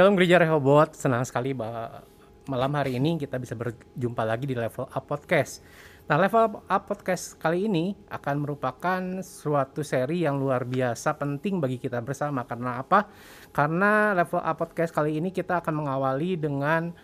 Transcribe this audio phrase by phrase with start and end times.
[0.00, 2.00] Shalom Gereja Rehobot, senang sekali bahwa
[2.48, 5.60] malam hari ini kita bisa berjumpa lagi di Level Up Podcast.
[6.08, 11.76] Nah, Level Up Podcast kali ini akan merupakan suatu seri yang luar biasa penting bagi
[11.76, 12.48] kita bersama.
[12.48, 13.12] Karena apa?
[13.52, 16.96] Karena Level Up Podcast kali ini kita akan mengawali dengan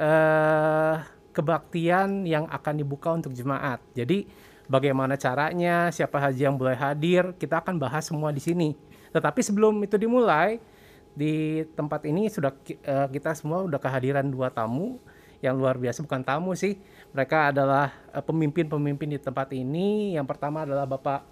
[0.00, 1.04] uh,
[1.36, 3.84] kebaktian yang akan dibuka untuk jemaat.
[3.92, 4.24] Jadi,
[4.72, 8.72] bagaimana caranya, siapa saja yang boleh hadir, kita akan bahas semua di sini.
[9.12, 10.77] Tetapi sebelum itu dimulai,
[11.18, 12.54] di tempat ini sudah
[12.86, 15.02] uh, kita semua udah kehadiran dua tamu
[15.42, 16.78] yang luar biasa bukan tamu sih
[17.10, 17.90] mereka adalah
[18.22, 21.26] pemimpin pemimpin-pemimpin di tempat ini yang pertama adalah Bapak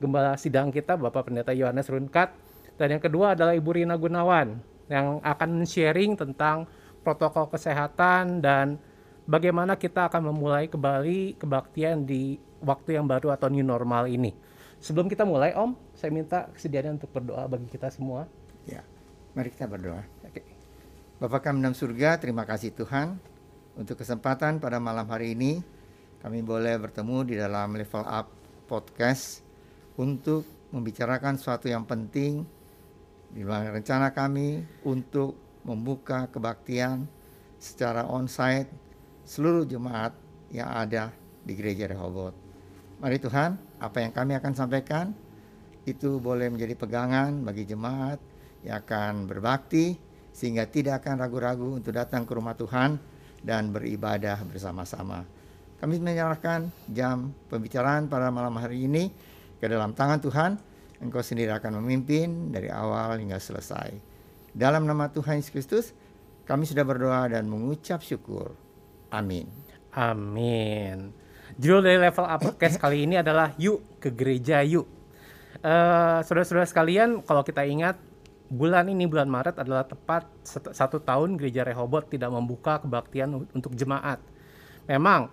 [0.00, 2.32] Gembala Sidang kita Bapak Pendeta Yohanes Runkat
[2.80, 6.68] dan yang kedua adalah Ibu Rina Gunawan yang akan sharing tentang
[7.04, 8.80] protokol kesehatan dan
[9.26, 14.32] bagaimana kita akan memulai kembali kebaktian di waktu yang baru atau new normal ini.
[14.78, 18.28] Sebelum kita mulai Om, saya minta kesediaan untuk berdoa bagi kita semua.
[19.36, 20.00] Mari kita berdoa.
[20.24, 20.40] Oke.
[21.20, 23.20] Bapak kami dalam surga, terima kasih Tuhan
[23.76, 25.60] untuk kesempatan pada malam hari ini
[26.24, 28.32] kami boleh bertemu di dalam level up
[28.64, 29.44] podcast
[30.00, 32.48] untuk membicarakan sesuatu yang penting
[33.28, 35.36] di dalam rencana kami untuk
[35.68, 37.04] membuka kebaktian
[37.60, 38.72] secara onsite
[39.28, 40.16] seluruh jemaat
[40.48, 41.12] yang ada
[41.44, 42.32] di gereja Rehobot.
[43.04, 45.12] Mari Tuhan, apa yang kami akan sampaikan
[45.84, 48.16] itu boleh menjadi pegangan bagi jemaat
[48.66, 49.94] yang akan berbakti
[50.34, 52.98] sehingga tidak akan ragu-ragu untuk datang ke rumah Tuhan
[53.40, 55.22] dan beribadah bersama-sama.
[55.78, 59.08] Kami menyerahkan jam pembicaraan pada malam hari ini
[59.56, 60.50] ke dalam tangan Tuhan.
[60.98, 63.92] Engkau sendiri akan memimpin dari awal hingga selesai.
[64.56, 65.86] Dalam nama Tuhan Yesus Kristus,
[66.48, 68.56] kami sudah berdoa dan mengucap syukur.
[69.12, 69.44] Amin.
[69.92, 71.12] Amin.
[71.60, 74.88] Judul dari level up kali ini adalah Yuk ke Gereja Yuk.
[75.60, 78.00] Uh, saudara-saudara sekalian, kalau kita ingat
[78.46, 80.26] bulan ini bulan Maret adalah tepat
[80.70, 84.22] satu tahun gereja Rehobot tidak membuka kebaktian untuk jemaat.
[84.86, 85.30] Memang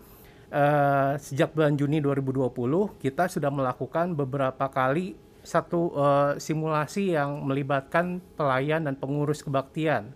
[0.49, 2.49] uh, sejak bulan Juni 2020
[2.97, 5.13] kita sudah melakukan beberapa kali
[5.43, 10.15] satu uh, simulasi yang melibatkan pelayan dan pengurus kebaktian.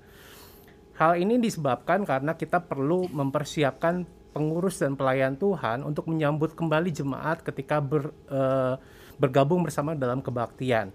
[0.98, 7.46] Hal ini disebabkan karena kita perlu mempersiapkan pengurus dan pelayan Tuhan untuk menyambut kembali jemaat
[7.46, 8.82] ketika ber, uh,
[9.22, 10.90] bergabung bersama dalam kebaktian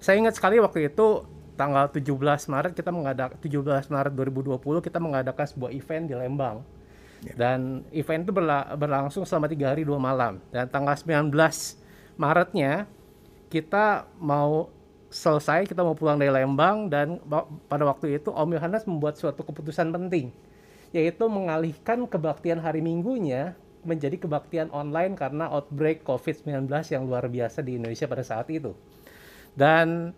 [0.00, 1.28] saya ingat sekali waktu itu
[1.60, 2.16] tanggal 17
[2.48, 6.64] Maret kita mengadakan 17 Maret 2020 kita mengadakan sebuah event di Lembang.
[7.20, 7.36] Yeah.
[7.36, 10.40] Dan event itu berla berlangsung selama tiga hari dua malam.
[10.48, 11.28] Dan tanggal 19
[12.16, 12.88] Maretnya
[13.52, 14.72] kita mau
[15.12, 17.20] selesai, kita mau pulang dari Lembang dan
[17.68, 20.32] pada waktu itu Om Yohanes membuat suatu keputusan penting,
[20.96, 23.52] yaitu mengalihkan kebaktian hari Minggunya
[23.84, 28.72] menjadi kebaktian online karena outbreak COVID-19 yang luar biasa di Indonesia pada saat itu.
[29.60, 30.16] Dan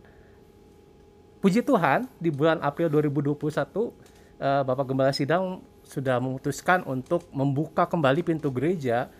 [1.42, 3.90] puji Tuhan di bulan April 2021 uh,
[4.38, 9.10] eh, Bapak Gembala Sidang sudah memutuskan untuk membuka kembali pintu gereja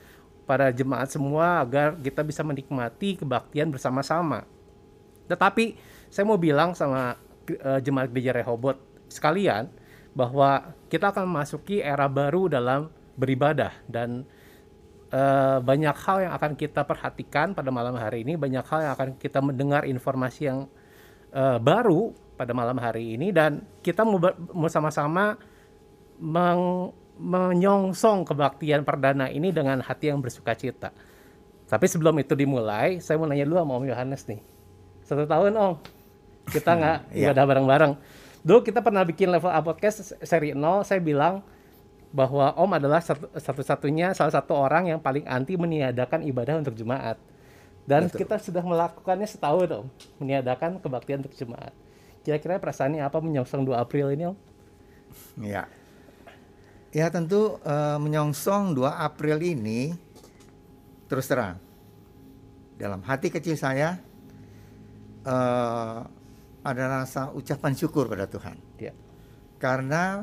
[0.47, 4.47] pada jemaat semua agar kita bisa menikmati kebaktian bersama-sama.
[5.27, 5.75] Tetapi
[6.07, 7.19] saya mau bilang sama
[7.59, 8.79] uh, jemaat gereja Rehobot
[9.11, 9.67] sekalian
[10.15, 14.23] bahwa kita akan memasuki era baru dalam beribadah dan
[15.13, 19.09] uh, banyak hal yang akan kita perhatikan pada malam hari ini, banyak hal yang akan
[19.21, 20.67] kita mendengar informasi yang
[21.37, 25.37] uh, baru pada malam hari ini dan kita mau sama-sama
[26.19, 26.91] meng
[27.23, 30.91] menyongsong kebaktian perdana ini dengan hati yang bersuka cita.
[31.69, 34.41] Tapi sebelum itu dimulai, saya mau nanya dulu sama Om Yohanes nih.
[35.07, 35.75] Satu tahun Om,
[36.51, 37.31] kita nggak yeah.
[37.31, 37.93] ibadah bareng-bareng.
[38.43, 41.47] Dulu kita pernah bikin level up podcast seri 0, saya bilang
[42.13, 43.01] bahwa Om adalah
[43.35, 47.17] satu-satunya salah satu orang yang paling anti meniadakan ibadah untuk jemaat.
[47.83, 48.23] Dan Betul.
[48.23, 49.87] kita sudah melakukannya setahun Om,
[50.21, 51.73] meniadakan kebaktian untuk jemaat.
[52.23, 54.37] Kira-kira perasaannya apa menyongsong 2 April ini Om?
[55.43, 55.67] Ya.
[56.93, 59.97] Ya tentu uh, menyongsong 2 April ini
[61.09, 61.57] terus terang.
[62.77, 63.97] Dalam hati kecil saya
[65.25, 66.05] uh,
[66.63, 68.61] ada rasa ucapan syukur pada Tuhan.
[68.79, 68.95] Ya.
[69.59, 70.23] Karena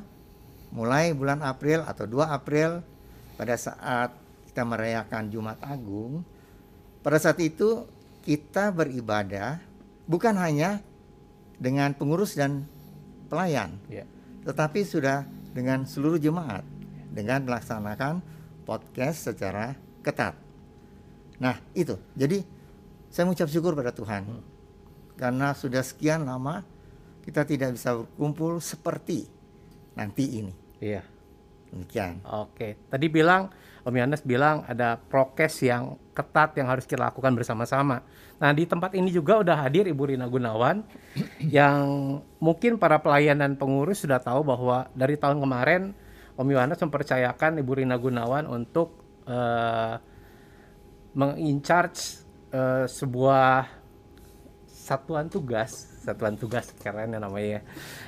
[0.70, 2.82] mulai bulan April atau 2 April
[3.40, 4.14] pada saat
[4.50, 6.22] kita merayakan Jumat Agung,
[7.02, 7.88] pada saat itu
[8.26, 9.62] kita beribadah
[10.06, 10.84] bukan hanya
[11.58, 12.68] dengan pengurus dan
[13.32, 14.06] pelayan, yeah.
[14.44, 15.24] tetapi sudah
[15.54, 16.66] dengan seluruh jemaat
[17.10, 18.22] dengan melaksanakan
[18.68, 19.74] podcast secara
[20.06, 20.38] ketat.
[21.42, 22.44] Nah itu, jadi
[23.10, 24.44] saya mengucap syukur pada Tuhan hmm.
[25.18, 26.62] karena sudah sekian lama
[27.26, 29.26] kita tidak bisa berkumpul seperti
[29.98, 30.54] nanti ini.
[30.80, 31.04] Iya.
[31.70, 32.26] Demikian.
[32.26, 33.54] Oke, tadi bilang
[33.86, 38.04] Om Yohanes bilang ada prokes yang ketat yang harus kita lakukan bersama-sama.
[38.42, 40.84] Nah, di tempat ini juga udah hadir Ibu Rina Gunawan
[41.58, 45.96] yang mungkin para pelayan dan pengurus sudah tahu bahwa dari tahun kemarin
[46.36, 49.00] Om Yohanes mempercayakan Ibu Rina Gunawan untuk
[49.30, 49.96] uh,
[51.16, 53.79] mengincharge uh, sebuah
[54.90, 57.62] satuan tugas satuan tugas keren ya namanya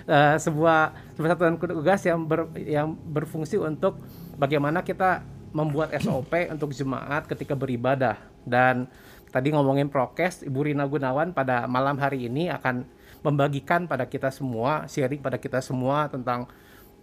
[0.09, 4.01] uh, sebuah sebuah satuan tugas yang ber, yang berfungsi untuk
[4.41, 5.21] bagaimana kita
[5.53, 8.89] membuat SOP untuk jemaat ketika beribadah dan
[9.29, 12.83] tadi ngomongin prokes Ibu Rina Gunawan pada malam hari ini akan
[13.21, 16.49] membagikan pada kita semua sharing pada kita semua tentang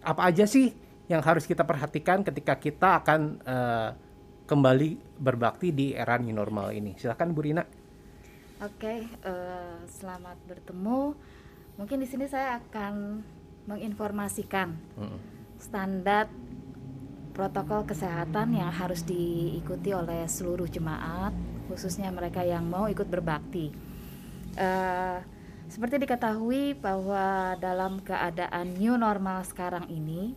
[0.03, 0.75] apa aja sih
[1.07, 3.89] yang harus kita perhatikan ketika kita akan uh,
[4.49, 6.97] kembali berbakti di era new normal ini.
[6.97, 7.61] Silahkan Bu Rina.
[8.59, 11.15] Oke, uh, selamat bertemu.
[11.79, 13.23] Mungkin di sini saya akan
[13.71, 15.19] menginformasikan hmm.
[15.63, 16.27] standar
[17.31, 21.31] protokol kesehatan yang harus diikuti oleh seluruh jemaat,
[21.71, 23.71] khususnya mereka yang mau ikut berbakti.
[24.59, 25.23] Uh,
[25.71, 30.35] seperti diketahui bahwa dalam keadaan new normal sekarang ini,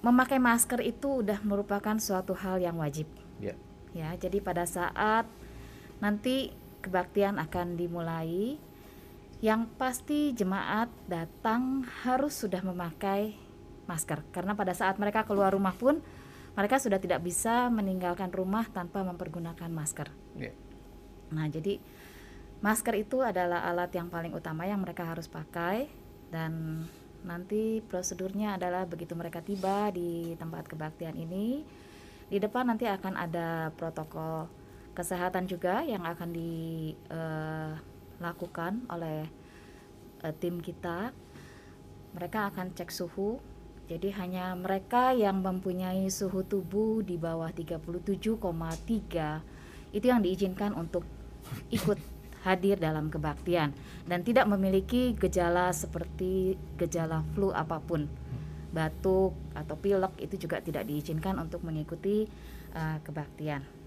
[0.00, 3.04] memakai masker itu udah merupakan suatu hal yang wajib.
[3.44, 3.60] Yeah.
[3.92, 5.28] Ya, jadi pada saat
[6.00, 8.56] nanti kebaktian akan dimulai,
[9.40, 13.36] yang pasti jemaat datang harus sudah memakai
[13.88, 15.98] masker karena pada saat mereka keluar rumah pun
[16.54, 20.12] mereka sudah tidak bisa meninggalkan rumah tanpa mempergunakan masker.
[20.36, 20.52] Yeah.
[21.32, 21.80] Nah, jadi
[22.60, 25.88] masker itu adalah alat yang paling utama yang mereka harus pakai
[26.28, 26.84] dan
[27.24, 31.64] nanti prosedurnya adalah begitu mereka tiba di tempat kebaktian ini
[32.30, 34.48] di depan nanti akan ada protokol
[35.00, 39.24] kesehatan juga yang akan dilakukan uh, oleh
[40.20, 41.16] uh, tim kita.
[42.12, 43.40] Mereka akan cek suhu.
[43.88, 48.38] Jadi hanya mereka yang mempunyai suhu tubuh di bawah 37,3
[49.90, 51.02] itu yang diizinkan untuk
[51.74, 51.98] ikut
[52.46, 53.74] hadir dalam kebaktian
[54.06, 58.06] dan tidak memiliki gejala seperti gejala flu apa pun.
[58.70, 62.30] Batuk atau pilek itu juga tidak diizinkan untuk mengikuti
[62.70, 63.79] uh, kebaktian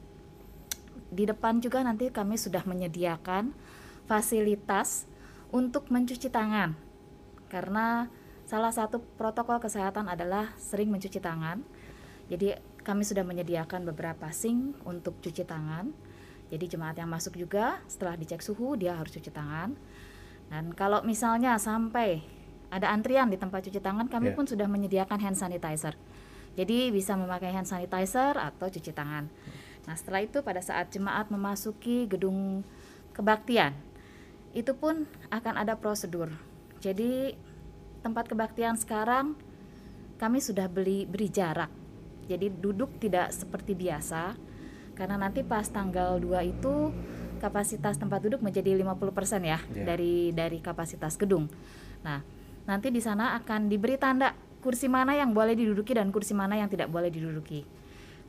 [1.13, 3.54] di depan juga nanti kami sudah menyediakan
[4.10, 5.06] fasilitas
[5.54, 6.74] untuk mencuci tangan
[7.48, 8.10] karena
[8.50, 11.62] salah satu protokol kesehatan adalah sering mencuci tangan
[12.27, 15.94] jadi kami sudah menyediakan beberapa sink untuk cuci tangan
[16.54, 19.74] jadi jemaat yang masuk juga setelah dicek suhu dia harus cuci tangan.
[20.54, 22.21] Dan kalau misalnya sampai
[22.69, 24.38] ada antrian di tempat cuci tangan, kami yeah.
[24.38, 25.98] pun sudah menyediakan hand sanitizer.
[26.54, 29.33] Jadi bisa memakai hand sanitizer atau cuci tangan.
[29.83, 32.63] Nah, setelah itu pada saat jemaat memasuki gedung
[33.12, 33.75] kebaktian,
[34.56, 36.31] itu pun akan ada prosedur.
[36.80, 37.35] Jadi
[38.03, 39.35] tempat kebaktian sekarang
[40.21, 41.71] kami sudah beli beri jarak.
[42.30, 44.35] Jadi duduk tidak seperti biasa
[44.94, 46.94] karena nanti pas tanggal 2 itu
[47.41, 49.59] kapasitas tempat duduk menjadi 50% ya yeah.
[49.83, 51.51] dari dari kapasitas gedung.
[52.06, 52.24] Nah,
[52.63, 54.31] nanti di sana akan diberi tanda
[54.63, 57.68] kursi mana yang boleh diduduki dan kursi mana yang tidak boleh diduduki.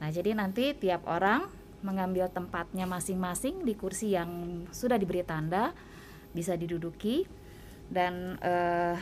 [0.04, 1.48] Nah, jadi nanti tiap orang
[1.80, 5.72] mengambil tempatnya masing-masing di kursi yang sudah diberi tanda
[6.36, 7.24] bisa diduduki
[7.88, 9.00] dan uh,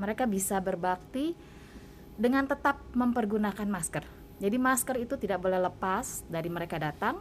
[0.00, 1.36] mereka bisa berbakti
[2.16, 4.08] dengan tetap mempergunakan masker.
[4.40, 7.20] Jadi masker itu tidak boleh lepas dari mereka datang,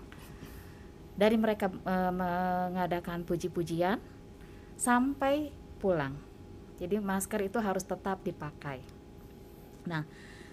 [1.17, 3.97] dari mereka e, mengadakan puji-pujian
[4.77, 5.49] sampai
[5.81, 6.13] pulang.
[6.77, 8.85] Jadi masker itu harus tetap dipakai.
[9.89, 10.05] Nah,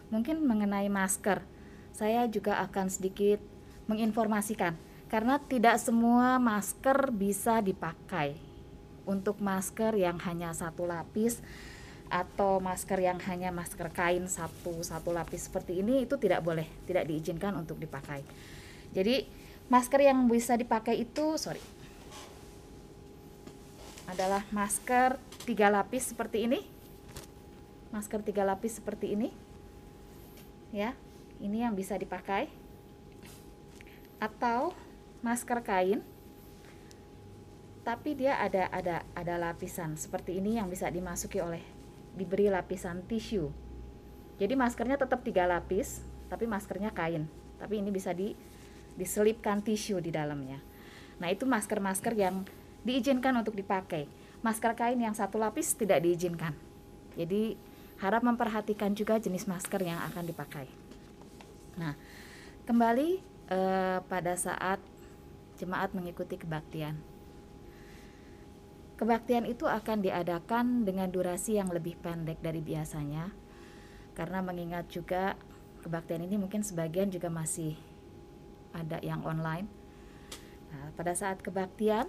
[0.08, 1.44] mungkin mengenai masker,
[1.94, 3.38] saya juga akan sedikit
[3.86, 4.74] menginformasikan.
[5.06, 8.34] Karena tidak semua masker bisa dipakai.
[9.06, 11.38] Untuk masker yang hanya satu lapis
[12.10, 17.08] atau masker yang hanya masker kain satu satu lapis seperti ini itu tidak boleh tidak
[17.08, 18.20] diizinkan untuk dipakai.
[18.92, 19.24] Jadi
[19.72, 21.60] masker yang bisa dipakai itu sorry
[24.04, 25.16] adalah masker
[25.48, 26.60] tiga lapis seperti ini.
[27.92, 29.28] Masker tiga lapis seperti ini.
[30.74, 30.92] Ya
[31.42, 32.46] ini yang bisa dipakai
[34.22, 34.74] atau
[35.24, 36.00] masker kain
[37.84, 41.60] tapi dia ada ada ada lapisan seperti ini yang bisa dimasuki oleh
[42.16, 43.50] diberi lapisan tisu.
[44.40, 46.00] Jadi maskernya tetap tiga lapis,
[46.32, 47.28] tapi maskernya kain.
[47.60, 48.32] Tapi ini bisa di
[48.94, 50.62] diselipkan tisu di dalamnya.
[51.18, 52.46] Nah itu masker-masker yang
[52.86, 54.06] diizinkan untuk dipakai.
[54.40, 56.56] Masker kain yang satu lapis tidak diizinkan.
[57.14, 57.54] Jadi
[58.02, 60.66] harap memperhatikan juga jenis masker yang akan dipakai.
[61.80, 61.94] Nah
[62.64, 63.08] kembali
[63.50, 64.80] eh, pada saat
[65.60, 67.14] jemaat mengikuti kebaktian
[68.94, 73.34] Kebaktian itu akan diadakan dengan durasi yang lebih pendek dari biasanya
[74.14, 75.34] karena mengingat juga
[75.82, 77.74] kebaktian ini mungkin sebagian juga masih
[78.70, 79.66] ada yang online.
[80.70, 82.06] Nah, pada saat kebaktian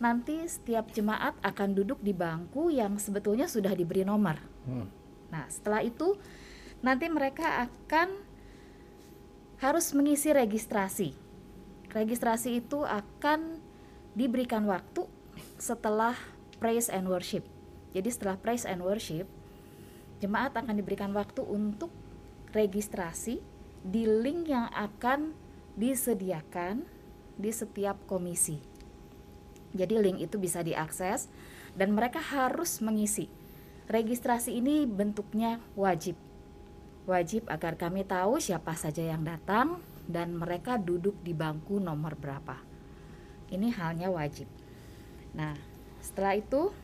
[0.00, 4.40] nanti setiap jemaat akan duduk di bangku yang sebetulnya sudah diberi nomor.
[4.64, 4.88] Hmm.
[5.28, 6.16] Nah, setelah itu
[6.80, 8.25] nanti mereka akan
[9.56, 11.16] harus mengisi registrasi.
[11.92, 13.56] Registrasi itu akan
[14.12, 15.08] diberikan waktu
[15.56, 16.16] setelah
[16.60, 17.44] praise and worship.
[17.96, 19.24] Jadi setelah praise and worship,
[20.20, 21.88] jemaat akan diberikan waktu untuk
[22.52, 23.40] registrasi
[23.80, 25.32] di link yang akan
[25.76, 26.84] disediakan
[27.36, 28.60] di setiap komisi.
[29.76, 31.28] Jadi link itu bisa diakses
[31.76, 33.28] dan mereka harus mengisi.
[33.86, 36.25] Registrasi ini bentuknya wajib.
[37.06, 39.78] Wajib agar kami tahu siapa saja yang datang
[40.10, 42.58] dan mereka duduk di bangku nomor berapa.
[43.50, 44.50] Ini halnya wajib.
[45.34, 45.54] Nah,
[46.02, 46.74] setelah itu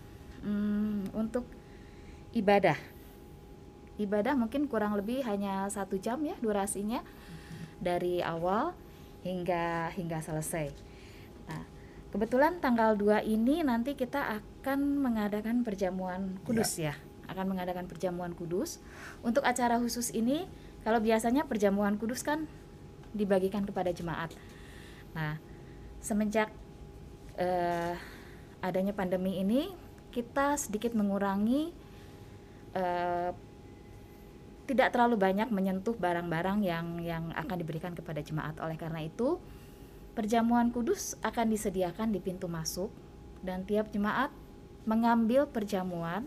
[0.46, 1.42] hmm, untuk
[2.34, 2.78] ibadah,
[3.98, 7.02] ibadah mungkin kurang lebih hanya satu jam ya durasinya
[7.82, 8.74] dari awal
[9.26, 10.70] hingga hingga selesai.
[11.50, 11.66] Nah,
[12.14, 16.94] kebetulan tanggal 2 ini nanti kita akan mengadakan perjamuan kudus ya.
[17.30, 18.82] Akan mengadakan perjamuan kudus.
[19.22, 20.46] Untuk acara khusus ini
[20.82, 22.46] kalau biasanya perjamuan kudus kan
[23.14, 24.34] dibagikan kepada jemaat.
[25.12, 25.36] Nah,
[26.02, 26.50] semenjak
[27.36, 27.94] eh,
[28.64, 29.70] adanya pandemi ini
[30.12, 31.72] kita sedikit mengurangi
[32.74, 33.30] eh,
[34.66, 38.56] tidak terlalu banyak menyentuh barang-barang yang yang akan diberikan kepada jemaat.
[38.62, 39.36] Oleh karena itu,
[40.14, 42.88] perjamuan kudus akan disediakan di pintu masuk
[43.42, 44.30] dan tiap jemaat
[44.86, 46.26] mengambil perjamuan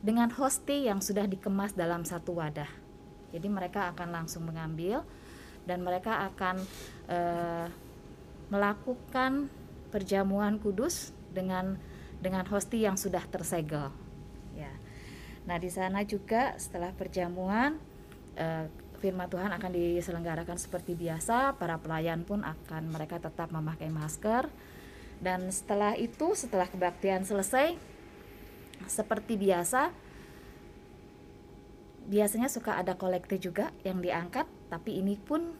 [0.00, 2.68] dengan hosti yang sudah dikemas dalam satu wadah.
[3.30, 5.04] Jadi mereka akan langsung mengambil
[5.68, 6.56] dan mereka akan
[7.06, 7.66] eh,
[8.50, 9.46] melakukan
[9.92, 11.78] perjamuan kudus dengan
[12.18, 13.92] dengan hosti yang sudah tersegel.
[14.56, 14.72] Ya.
[15.46, 17.78] Nah, di sana juga setelah perjamuan
[18.34, 18.66] eh,
[19.00, 24.46] firman Tuhan akan diselenggarakan seperti biasa, para pelayan pun akan mereka tetap memakai masker.
[25.20, 27.76] Dan setelah itu, setelah kebaktian selesai,
[28.86, 29.92] seperti biasa,
[32.08, 35.52] biasanya suka ada kolekte juga yang diangkat, tapi ini pun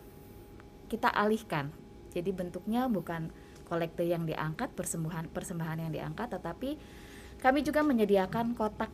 [0.90, 1.70] kita alihkan.
[2.10, 3.30] Jadi bentuknya bukan
[3.70, 6.70] kolekte yang diangkat, persembahan persembahan yang diangkat, tetapi
[7.38, 8.90] kami juga menyediakan kotak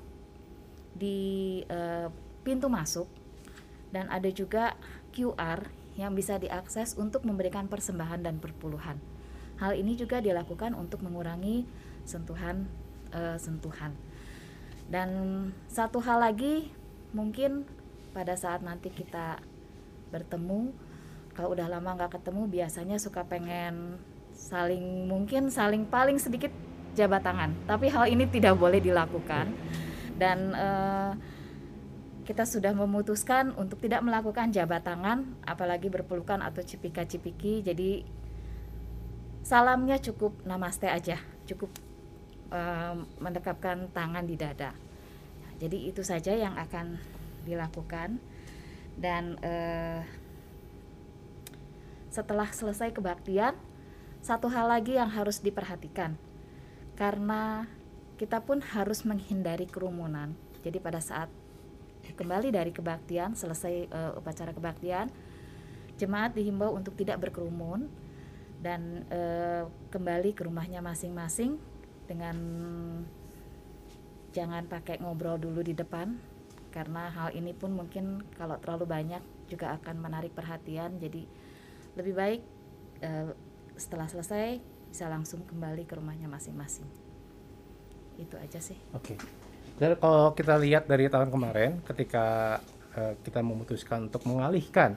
[0.97, 2.13] di uh,
[2.45, 3.09] pintu masuk
[3.91, 4.77] dan ada juga
[5.17, 5.65] QR
[5.97, 9.01] yang bisa diakses untuk memberikan persembahan dan perpuluhan.
[9.57, 11.65] Hal ini juga dilakukan untuk mengurangi
[12.05, 12.69] sentuhan
[13.17, 13.97] uh, sentuhan.
[14.87, 15.11] Dan
[15.67, 16.71] satu hal lagi
[17.11, 17.67] mungkin
[18.15, 19.43] pada saat nanti kita
[20.15, 20.71] bertemu
[21.37, 24.01] kalau udah lama nggak ketemu biasanya suka pengen
[24.33, 26.55] saling mungkin saling paling sedikit
[26.97, 27.53] jabat tangan.
[27.69, 29.53] Tapi hal ini tidak boleh dilakukan.
[30.17, 31.13] Dan uh,
[32.25, 37.61] kita sudah memutuskan untuk tidak melakukan jabat tangan apalagi berpelukan atau cipika-cipiki.
[37.61, 38.07] Jadi
[39.47, 41.71] salamnya cukup namaste aja cukup
[43.19, 44.73] mendekapkan tangan di dada.
[45.57, 47.01] Jadi itu saja yang akan
[47.49, 48.21] dilakukan.
[48.97, 50.01] Dan uh,
[52.09, 53.53] setelah selesai kebaktian
[54.25, 56.17] satu hal lagi yang harus diperhatikan.
[56.97, 57.69] Karena
[58.17, 60.33] kita pun harus menghindari kerumunan.
[60.65, 61.29] Jadi pada saat
[62.17, 65.11] kembali dari kebaktian selesai uh, upacara kebaktian
[65.99, 67.91] jemaat dihimbau untuk tidak berkerumun
[68.63, 71.59] dan uh, kembali ke rumahnya masing-masing
[72.07, 72.37] dengan
[74.31, 76.17] jangan pakai ngobrol dulu di depan
[76.71, 81.01] karena hal ini pun mungkin kalau terlalu banyak juga akan menarik perhatian.
[81.01, 81.25] Jadi
[81.97, 82.41] lebih baik
[83.01, 83.33] uh,
[83.77, 84.61] setelah selesai
[84.93, 86.85] bisa langsung kembali ke rumahnya masing-masing.
[88.21, 88.77] Itu aja sih.
[88.93, 89.17] Oke.
[89.17, 89.19] Okay.
[89.77, 92.59] dan kalau kita lihat dari tahun kemarin ketika
[92.97, 94.97] uh, kita memutuskan untuk mengalihkan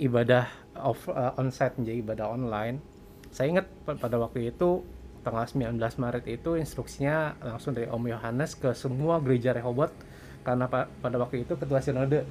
[0.00, 0.48] ibadah
[0.80, 2.80] off uh, onsite menjadi ibadah online
[3.28, 4.80] saya ingat pada waktu itu
[5.20, 9.92] tanggal 19 Maret itu instruksinya langsung dari Om Yohanes ke semua gereja Rehobot
[10.40, 12.24] karena pa pada waktu itu ketua sinode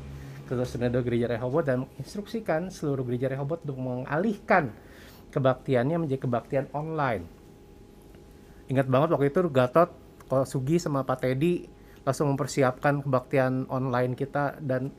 [0.50, 4.74] ketua sinode gereja Rehobot dan instruksikan seluruh gereja Rehobot untuk mengalihkan
[5.30, 7.30] kebaktiannya menjadi kebaktian online.
[8.70, 9.90] Ingat banget waktu itu Gatot,
[10.26, 11.70] kalau Sugi sama Pak Teddy
[12.02, 14.90] langsung mempersiapkan kebaktian online kita dan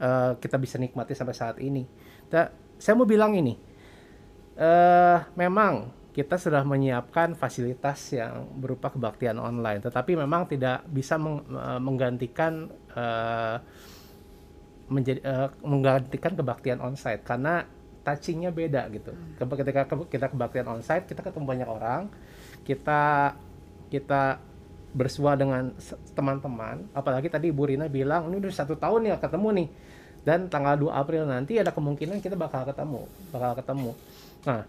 [0.00, 1.84] uh, kita bisa nikmati sampai saat ini.
[2.32, 2.48] Nah,
[2.80, 3.56] saya mau bilang ini,
[4.56, 11.46] uh, memang kita sudah menyiapkan fasilitas yang berupa kebaktian online, tetapi memang tidak bisa meng,
[11.54, 13.62] uh, menggantikan uh,
[14.90, 17.62] menjadi uh, menggantikan kebaktian onsite karena
[18.02, 19.14] touchingnya beda gitu.
[19.14, 19.54] Hmm.
[19.54, 22.10] Ketika kita kebaktian onsite, kita ketemu banyak orang,
[22.66, 23.34] kita
[23.90, 24.42] kita
[24.90, 25.70] bersua dengan
[26.18, 29.68] teman-teman apalagi tadi Bu Rina bilang ini udah satu tahun ya ketemu nih
[30.26, 33.90] dan tanggal 2 April nanti ada kemungkinan kita bakal ketemu bakal ketemu
[34.42, 34.66] nah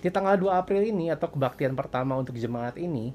[0.00, 3.12] di tanggal 2 April ini atau kebaktian pertama untuk jemaat ini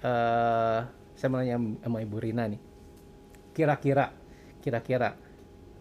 [0.00, 0.80] eh
[1.16, 2.60] saya mau nanya sama Ibu Rina nih.
[3.52, 4.08] Kira-kira
[4.64, 5.16] kira-kira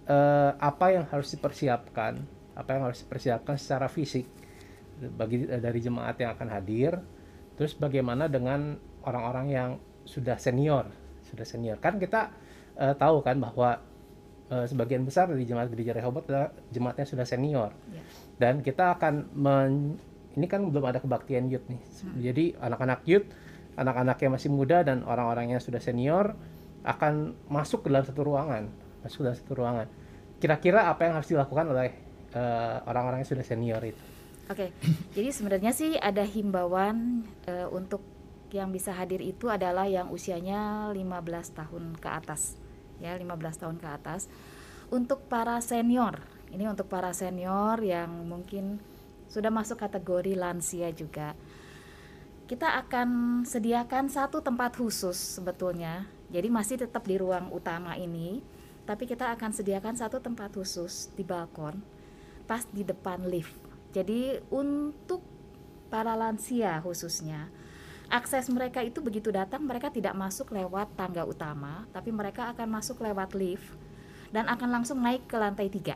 [0.08, 2.20] eh, apa yang harus dipersiapkan
[2.60, 4.28] apa yang harus dipersiapkan secara fisik
[5.16, 7.00] bagi eh, dari jemaat yang akan hadir
[7.56, 8.76] terus bagaimana dengan
[9.08, 9.70] orang-orang yang
[10.04, 10.88] sudah senior
[11.24, 11.80] sudah senior.
[11.80, 12.32] Kan kita
[12.76, 13.80] eh, tahu kan bahwa
[14.52, 17.72] eh, sebagian besar dari jemaat gereja Rehoboth adalah jemaatnya sudah senior.
[17.92, 18.04] Ya.
[18.40, 21.82] dan kita akan men- ini kan belum ada kebaktian youth nih
[22.20, 23.28] jadi anak-anak youth
[23.80, 26.36] anak-anak yang masih muda dan orang-orang yang sudah senior
[26.84, 28.68] akan masuk ke dalam satu ruangan
[29.02, 29.88] masuk ke dalam satu ruangan
[30.40, 31.92] kira-kira apa yang harus dilakukan oleh
[32.36, 34.04] eh, orang-orang yang sudah senior itu
[34.50, 34.74] Oke,
[35.14, 38.02] jadi sebenarnya sih ada himbauan eh, untuk
[38.50, 41.06] yang bisa hadir itu adalah yang usianya 15
[41.54, 42.58] tahun ke atas.
[42.98, 44.26] Ya, 15 tahun ke atas.
[44.90, 46.18] Untuk para senior,
[46.50, 48.82] ini untuk para senior yang mungkin
[49.30, 51.38] sudah masuk kategori lansia juga.
[52.50, 56.10] Kita akan sediakan satu tempat khusus sebetulnya.
[56.34, 58.42] Jadi masih tetap di ruang utama ini,
[58.90, 61.78] tapi kita akan sediakan satu tempat khusus di balkon
[62.50, 63.54] pas di depan lift.
[63.94, 65.22] Jadi untuk
[65.94, 67.54] para lansia khususnya
[68.10, 73.06] akses mereka itu begitu datang mereka tidak masuk lewat tangga utama, tapi mereka akan masuk
[73.06, 73.70] lewat lift
[74.34, 75.94] dan akan langsung naik ke lantai tiga.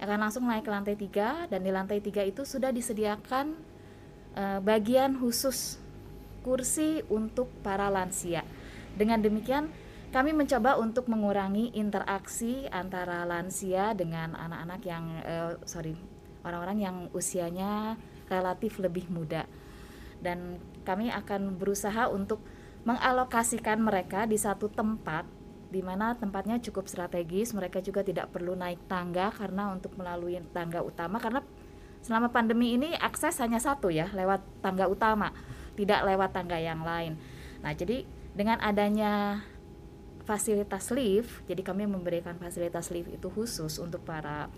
[0.00, 3.52] Akan langsung naik ke lantai tiga dan di lantai tiga itu sudah disediakan
[4.34, 5.76] eh, bagian khusus
[6.40, 8.40] kursi untuk para lansia.
[8.96, 9.68] Dengan demikian
[10.10, 15.94] kami mencoba untuk mengurangi interaksi antara lansia dengan anak-anak yang eh, sorry
[16.42, 19.44] orang-orang yang usianya relatif lebih muda
[20.20, 22.40] dan kami akan berusaha untuk
[22.84, 25.28] mengalokasikan mereka di satu tempat
[25.70, 30.82] di mana tempatnya cukup strategis mereka juga tidak perlu naik tangga karena untuk melalui tangga
[30.82, 31.46] utama karena
[32.02, 35.30] selama pandemi ini akses hanya satu ya lewat tangga utama
[35.78, 37.14] tidak lewat tangga yang lain.
[37.62, 38.02] Nah jadi
[38.34, 39.46] dengan adanya
[40.26, 44.50] fasilitas lift jadi kami memberikan fasilitas lift itu khusus untuk para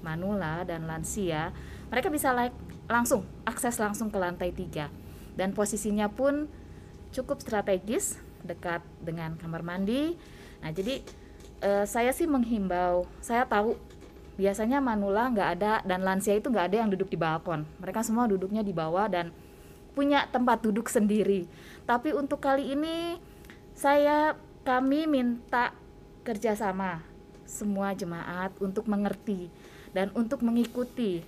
[0.00, 1.52] manula dan lansia
[1.92, 2.56] mereka bisa like,
[2.88, 4.88] langsung akses langsung ke lantai tiga.
[5.34, 6.48] Dan posisinya pun
[7.12, 10.14] cukup strategis dekat dengan kamar mandi
[10.64, 11.04] nah jadi
[11.60, 13.76] eh, saya sih menghimbau saya tahu
[14.40, 18.24] biasanya manula nggak ada dan lansia itu nggak ada yang duduk di balkon mereka semua
[18.24, 19.30] duduknya di bawah dan
[19.94, 21.46] punya tempat duduk sendiri.
[21.86, 23.16] Tapi untuk kali ini
[23.72, 24.34] saya
[24.66, 25.70] kami minta
[26.26, 27.00] kerjasama
[27.46, 29.48] semua jemaat untuk mengerti
[29.94, 31.22] dan untuk mengikuti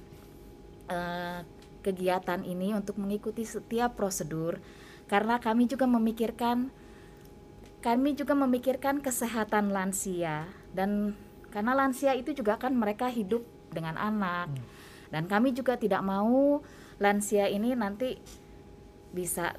[0.90, 1.40] eh,
[1.86, 4.58] kegiatan ini untuk mengikuti setiap prosedur.
[5.06, 6.74] Karena kami juga memikirkan
[7.80, 10.48] kami juga memikirkan kesehatan lansia.
[10.72, 11.16] Dan
[11.52, 14.52] karena lansia itu juga kan mereka hidup dengan anak.
[15.08, 16.60] Dan kami juga tidak mau
[17.00, 18.16] lansia ini nanti
[19.12, 19.56] bisa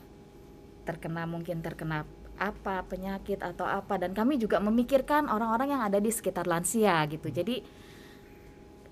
[0.85, 2.05] terkena mungkin terkena
[2.37, 3.97] apa penyakit atau apa.
[3.97, 7.33] Dan kami juga memikirkan orang-orang yang ada di sekitar lansia gitu.
[7.33, 7.63] Jadi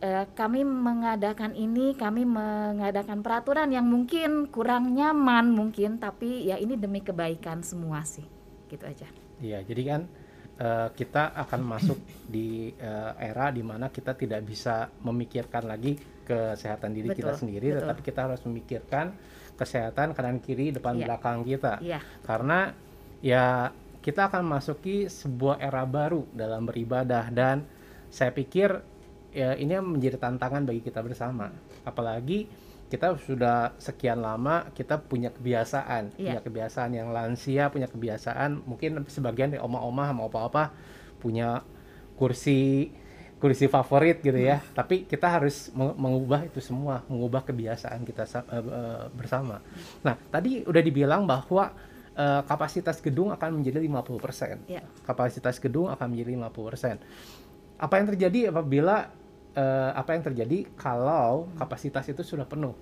[0.02, 6.76] eh, kami mengadakan ini kami mengadakan peraturan yang mungkin kurang nyaman mungkin tapi ya ini
[6.76, 8.35] demi kebaikan semua sih
[8.76, 10.02] gitu aja Iya, jadi kan
[10.56, 16.92] eh, kita akan masuk di eh, era di mana kita tidak bisa memikirkan lagi kesehatan
[16.92, 17.80] diri kita Betul, sendiri, betul.
[17.84, 19.06] tetapi kita harus memikirkan
[19.56, 21.04] kesehatan kanan kiri depan Iya.
[21.06, 21.74] belakang kita.
[21.80, 22.72] iya Karena
[23.20, 27.66] ya kita akan masuki sebuah era baru dalam beribadah dan
[28.08, 28.72] saya pikir
[29.32, 31.52] ya ini menjadi tantangan bagi kita bersama.
[31.84, 32.48] Apalagi
[32.86, 36.46] kita sudah sekian lama kita punya kebiasaan, punya Iya.
[36.46, 40.70] kebiasaan yang lansia, punya kebiasaan mungkin sebagian dari oma-oma sama opa-opa
[41.18, 41.66] punya
[42.16, 42.94] kursi
[43.36, 44.64] kursi favorit gitu ya.
[44.74, 49.60] Tapi kita harus meng- mengubah itu semua, mengubah kebiasaan kita eh, eh, bersama.
[50.02, 51.76] Nah, tadi udah dibilang bahwa
[52.16, 54.64] eh, kapasitas gedung akan menjadi 50%.
[54.72, 56.98] ya Kapasitas gedung akan menjadi 50%.
[57.76, 59.12] Apa yang terjadi apabila
[59.56, 62.76] eh, apa yang terjadi kalau kapasitas itu sudah penuh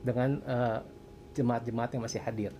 [0.00, 0.78] dengan eh,
[1.36, 2.52] jemaat-jemaat yang masih hadir?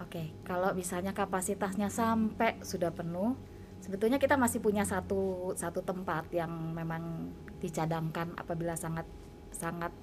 [0.00, 3.38] Oke, kalau misalnya kapasitasnya sampai sudah penuh,
[3.80, 7.30] sebetulnya kita masih punya satu satu tempat yang memang
[7.62, 9.06] dicadangkan apabila sangat
[9.54, 9.94] sangat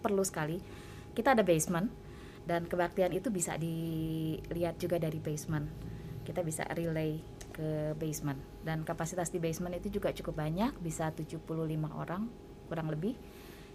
[0.00, 0.62] perlu sekali.
[1.12, 1.90] Kita ada basement
[2.46, 5.66] dan kebaktian itu bisa dilihat juga dari basement.
[6.22, 7.18] Kita bisa relay
[7.58, 8.38] ke basement.
[8.62, 11.42] Dan kapasitas di basement itu juga cukup banyak, bisa 75
[11.90, 12.30] orang
[12.70, 13.18] kurang lebih.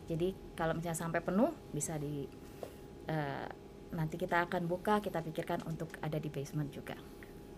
[0.07, 2.23] Jadi kalau misalnya sampai penuh bisa di
[3.11, 3.47] eh,
[3.91, 6.95] nanti kita akan buka kita pikirkan untuk ada di basement juga.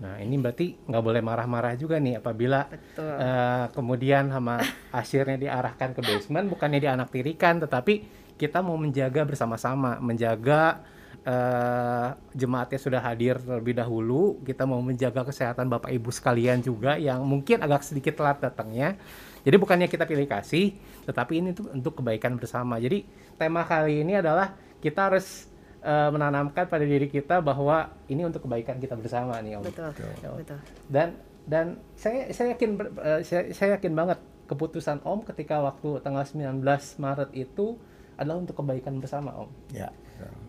[0.01, 3.05] Nah ini berarti nggak boleh marah-marah juga nih apabila betul.
[3.05, 4.59] eh, kemudian sama
[5.01, 10.83] akhirnya diarahkan ke basement bukannya dianaktirikan tetapi kita mau menjaga bersama-sama menjaga
[11.25, 12.07] eh,
[12.37, 17.59] jemaatnya sudah hadir terlebih dahulu kita mau menjaga kesehatan bapak ibu sekalian juga yang mungkin
[17.65, 18.95] agak sedikit telat datangnya
[19.41, 20.77] jadi bukannya kita pilih kasih
[21.09, 23.01] tetapi ini tuh untuk kebaikan bersama jadi
[23.35, 25.49] tema kali ini adalah kita harus
[25.81, 30.33] eh, menanamkan pada diri kita bahwa ini untuk kebaikan kita bersama nih om betul Betul.
[30.39, 32.69] betul dan dan saya saya yakin
[33.01, 36.61] eh, saya, saya yakin banget keputusan Om ketika waktu tanggal 19
[37.01, 37.77] Maret itu
[38.15, 39.49] adalah untuk kebaikan bersama Om.
[39.73, 39.89] Ya.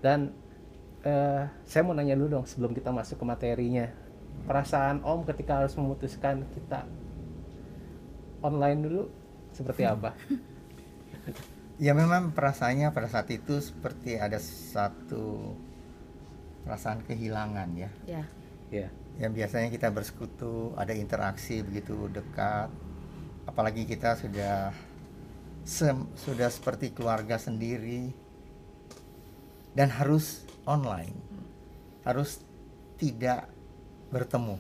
[0.05, 0.37] Dan
[1.07, 3.87] eh, saya mau nanya dulu dong sebelum kita masuk ke materinya.
[4.51, 6.83] Perasaan Om ketika harus memutuskan kita
[8.42, 9.03] online dulu
[9.55, 10.12] seperti apa?
[11.77, 15.53] Ya memang perasaannya pada saat itu seperti ada satu
[16.64, 17.92] perasaan kehilangan ya.
[18.09, 18.25] ya
[18.73, 18.88] ya.
[19.21, 22.73] Yang biasanya kita bersekutu, ada interaksi begitu dekat.
[23.45, 24.73] Apalagi kita sudah
[25.69, 28.09] sem- sudah seperti keluarga sendiri
[29.77, 31.14] dan harus online.
[32.05, 32.42] Harus
[32.98, 33.48] tidak
[34.12, 34.59] bertemu.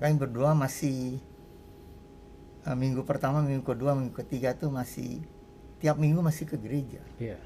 [0.00, 1.20] Kami berdua masih
[2.64, 5.20] eh, minggu pertama, minggu kedua, minggu ketiga tuh masih
[5.80, 7.40] tiap minggu masih ke gereja Iya.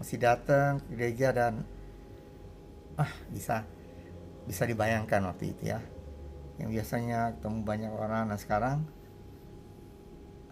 [0.00, 1.68] masih datang ke gereja dan
[2.96, 3.60] ah bisa
[4.48, 5.84] bisa dibayangkan waktu itu ya
[6.56, 8.88] yang biasanya ketemu banyak orang nah sekarang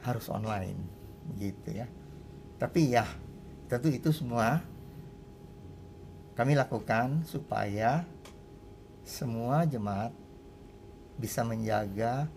[0.05, 0.77] harus online
[1.40, 1.88] gitu ya
[2.61, 3.09] tapi ya
[3.75, 4.63] tentu itu semua
[6.39, 8.07] kami lakukan supaya
[9.03, 10.15] semua jemaat
[11.19, 12.31] bisa menjaga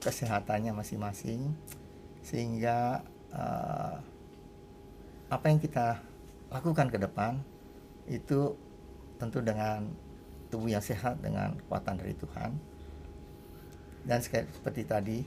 [0.00, 1.52] kesehatannya masing-masing
[2.24, 3.96] sehingga eh,
[5.28, 6.00] apa yang kita
[6.48, 7.40] lakukan ke depan
[8.08, 8.56] itu
[9.16, 9.84] tentu dengan
[10.52, 12.50] tubuh yang sehat dengan kekuatan dari Tuhan.
[14.04, 15.18] Dan seperti tadi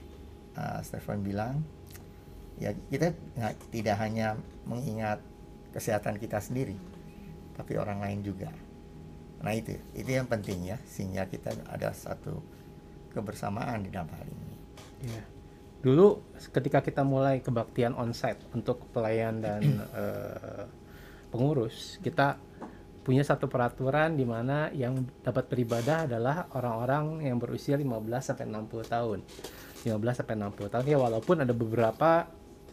[0.54, 1.58] uh, Stefan bilang
[2.62, 3.10] ya kita
[3.74, 5.18] tidak hanya mengingat
[5.78, 6.74] kesehatan kita sendiri
[7.54, 8.50] tapi orang lain juga
[9.38, 12.42] nah itu itu yang penting ya sehingga kita ada satu
[13.14, 14.48] kebersamaan di dalam hal ini
[15.02, 15.22] Iya.
[15.78, 19.62] Dulu ketika kita mulai kebaktian onsite untuk pelayan dan
[20.02, 20.64] eh,
[21.30, 22.38] pengurus, kita
[23.06, 27.88] punya satu peraturan di mana yang dapat beribadah adalah orang-orang yang berusia 15
[28.20, 29.18] sampai 60 tahun.
[29.86, 32.26] 15 sampai 60 tahun ya walaupun ada beberapa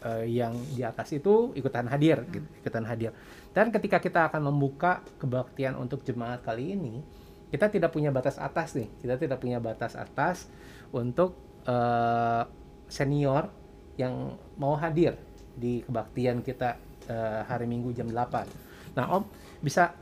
[0.06, 3.10] eh, yang di atas itu ikutan hadir, gitu, ikutan hadir.
[3.50, 7.02] Dan ketika kita akan membuka kebaktian untuk jemaat kali ini,
[7.50, 8.86] kita tidak punya batas atas nih.
[9.02, 10.46] Kita tidak punya batas atas
[10.94, 11.34] untuk
[11.66, 12.42] eh,
[12.86, 13.50] senior
[13.96, 15.16] yang mau hadir
[15.56, 16.76] di kebaktian kita
[17.08, 18.96] eh, hari Minggu jam 8.
[18.96, 19.24] Nah, Om
[19.64, 19.96] bisa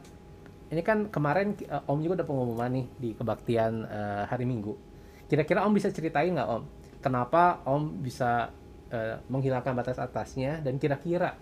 [0.74, 4.74] ini kan kemarin eh, Om juga udah pengumuman nih di kebaktian eh, hari Minggu.
[5.30, 6.62] Kira-kira Om bisa ceritain nggak Om,
[6.98, 8.50] kenapa Om bisa
[8.94, 11.34] eh, menghilangkan batas atasnya dan kira-kira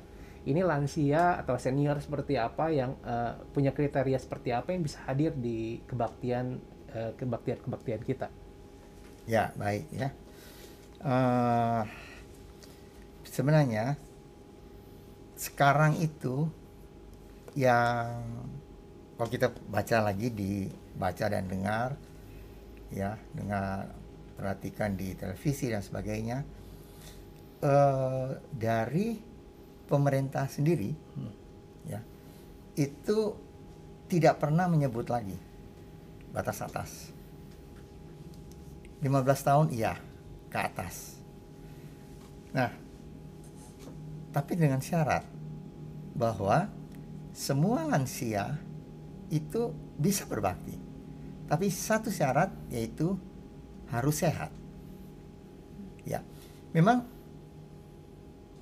[0.42, 5.36] ini lansia atau senior seperti apa yang eh, punya kriteria seperti apa yang bisa hadir
[5.36, 6.58] di kebaktian
[6.90, 8.26] eh, kebaktian kebaktian kita?
[9.28, 10.10] Ya, baik ya.
[11.02, 11.82] Eh,
[13.28, 13.94] sebenarnya
[15.38, 16.50] sekarang itu
[17.54, 18.22] yang
[19.14, 20.66] kalau kita baca lagi di
[20.98, 21.94] baca dan dengar
[22.90, 23.94] ya, dengar
[24.34, 26.42] perhatikan di televisi dan sebagainya
[27.62, 29.16] eh, dari
[29.86, 30.90] pemerintah sendiri
[31.86, 32.00] ya
[32.74, 33.18] itu
[34.10, 35.36] tidak pernah menyebut lagi
[36.32, 37.12] batas atas
[39.02, 39.10] 15
[39.42, 39.98] tahun iya
[40.46, 41.18] ke atas.
[42.54, 42.70] Nah,
[44.30, 45.26] tapi dengan syarat
[46.14, 46.70] bahwa
[47.34, 48.62] semua lansia
[49.26, 50.78] itu bisa berbakti.
[51.50, 53.18] Tapi satu syarat yaitu
[53.90, 54.54] harus sehat.
[56.06, 56.22] Ya.
[56.70, 57.02] Memang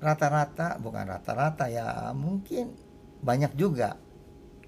[0.01, 2.73] rata-rata bukan rata-rata ya mungkin
[3.21, 4.01] banyak juga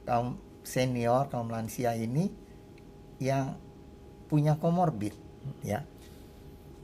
[0.05, 2.29] kaum senior kaum lansia ini
[3.19, 3.57] yang
[4.29, 5.17] punya komorbid
[5.65, 5.85] ya.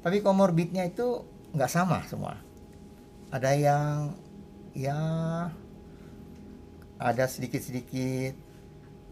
[0.00, 2.40] Tapi komorbidnya itu nggak sama semua.
[3.28, 4.16] Ada yang
[4.72, 4.98] ya
[6.98, 8.34] ada sedikit-sedikit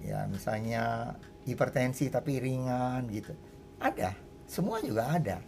[0.01, 3.37] ya misalnya hipertensi tapi ringan gitu.
[3.77, 4.16] Ada
[4.49, 5.42] semua juga ada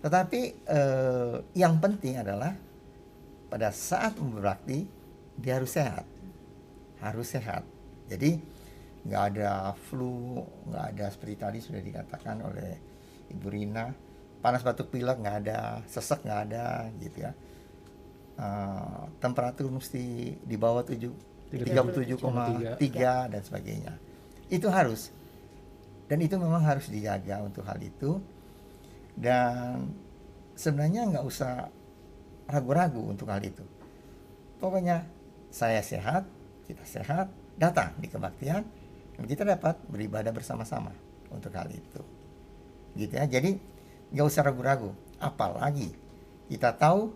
[0.00, 2.56] tetapi eh, yang penting adalah
[3.50, 4.86] pada saat berbakti
[5.36, 6.06] dia harus sehat
[7.00, 7.64] harus sehat
[8.08, 8.40] jadi
[9.00, 12.70] nggak ada flu nggak ada seperti tadi sudah dikatakan oleh
[13.32, 13.88] ibu Rina
[14.40, 17.32] panas batuk pilek nggak ada sesek nggak ada gitu ya
[18.40, 23.92] Eh, temperatur mesti di bawah 7 37,3 dan sebagainya.
[24.48, 25.12] Itu harus.
[26.08, 28.16] Dan itu memang harus dijaga untuk hal itu.
[29.20, 29.92] Dan
[30.56, 31.68] sebenarnya nggak usah
[32.48, 33.62] ragu-ragu untuk hal itu.
[34.56, 35.04] Pokoknya
[35.52, 36.24] saya sehat,
[36.64, 37.28] kita sehat,
[37.60, 38.64] datang di kebaktian,
[39.20, 40.96] dan kita dapat beribadah bersama-sama
[41.28, 42.00] untuk hal itu.
[42.96, 43.28] Gitu ya.
[43.28, 43.60] Jadi
[44.16, 44.96] nggak usah ragu-ragu.
[45.20, 45.92] Apalagi
[46.48, 47.12] kita tahu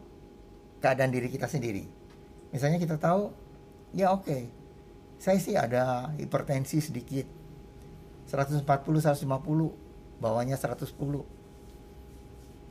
[0.84, 1.88] keadaan diri kita sendiri.
[2.52, 3.32] Misalnya kita tahu,
[3.96, 4.46] ya oke, okay,
[5.16, 7.24] saya sih ada hipertensi sedikit,
[8.28, 9.24] 140, 150,
[10.20, 11.33] bawahnya 110.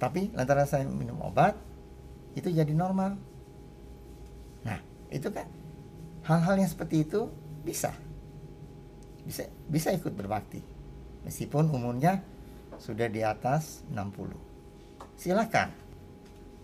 [0.03, 1.55] Tapi lantaran saya minum obat,
[2.35, 3.15] itu jadi normal.
[4.67, 5.47] Nah, itu kan
[6.27, 7.31] hal-hal yang seperti itu
[7.63, 7.95] bisa.
[9.23, 10.59] Bisa bisa ikut berbakti.
[11.23, 12.19] Meskipun umurnya
[12.83, 14.35] sudah di atas 60
[15.15, 15.71] silakan.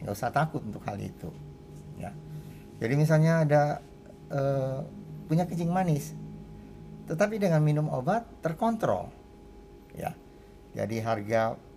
[0.04, 1.32] Nggak usah takut untuk hal itu
[1.96, 2.12] ya.
[2.84, 3.64] Jadi misalnya ada
[4.36, 4.84] uh,
[5.32, 6.12] punya kencing manis
[7.08, 9.08] tetapi dengan minum obat terkontrol
[9.96, 10.12] ya.
[10.76, 11.69] Jadi harga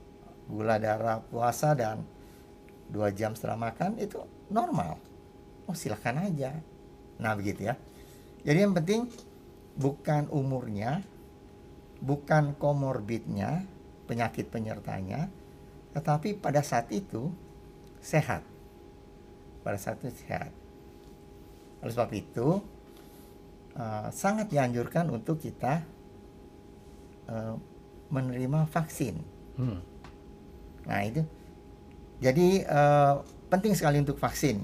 [0.50, 2.02] gula darah puasa dan
[2.90, 4.98] dua jam setelah makan itu normal
[5.66, 6.56] oh silakan aja
[7.22, 7.74] nah begitu ya
[8.42, 9.06] jadi yang penting
[9.78, 11.00] bukan umurnya,
[12.02, 13.62] bukan komorbidnya,
[14.10, 15.30] penyakit penyertanya,
[15.94, 17.30] tetapi pada saat itu
[18.02, 18.42] sehat.
[19.62, 20.50] Pada saat itu sehat.
[21.86, 22.58] Oleh sebab itu,
[23.78, 25.86] uh, sangat dianjurkan untuk kita
[27.30, 27.54] uh,
[28.10, 29.22] menerima vaksin.
[29.54, 29.78] Hmm.
[30.86, 31.22] Nah itu,
[32.18, 33.14] jadi uh,
[33.50, 34.62] penting sekali untuk vaksin,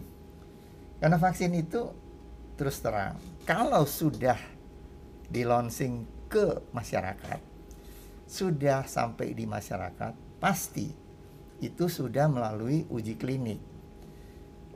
[0.98, 1.90] karena vaksin itu
[2.58, 4.38] terus terang, kalau sudah
[5.28, 7.40] di launching ke masyarakat
[8.28, 10.92] sudah sampai di masyarakat pasti
[11.64, 13.58] itu sudah melalui uji klinik.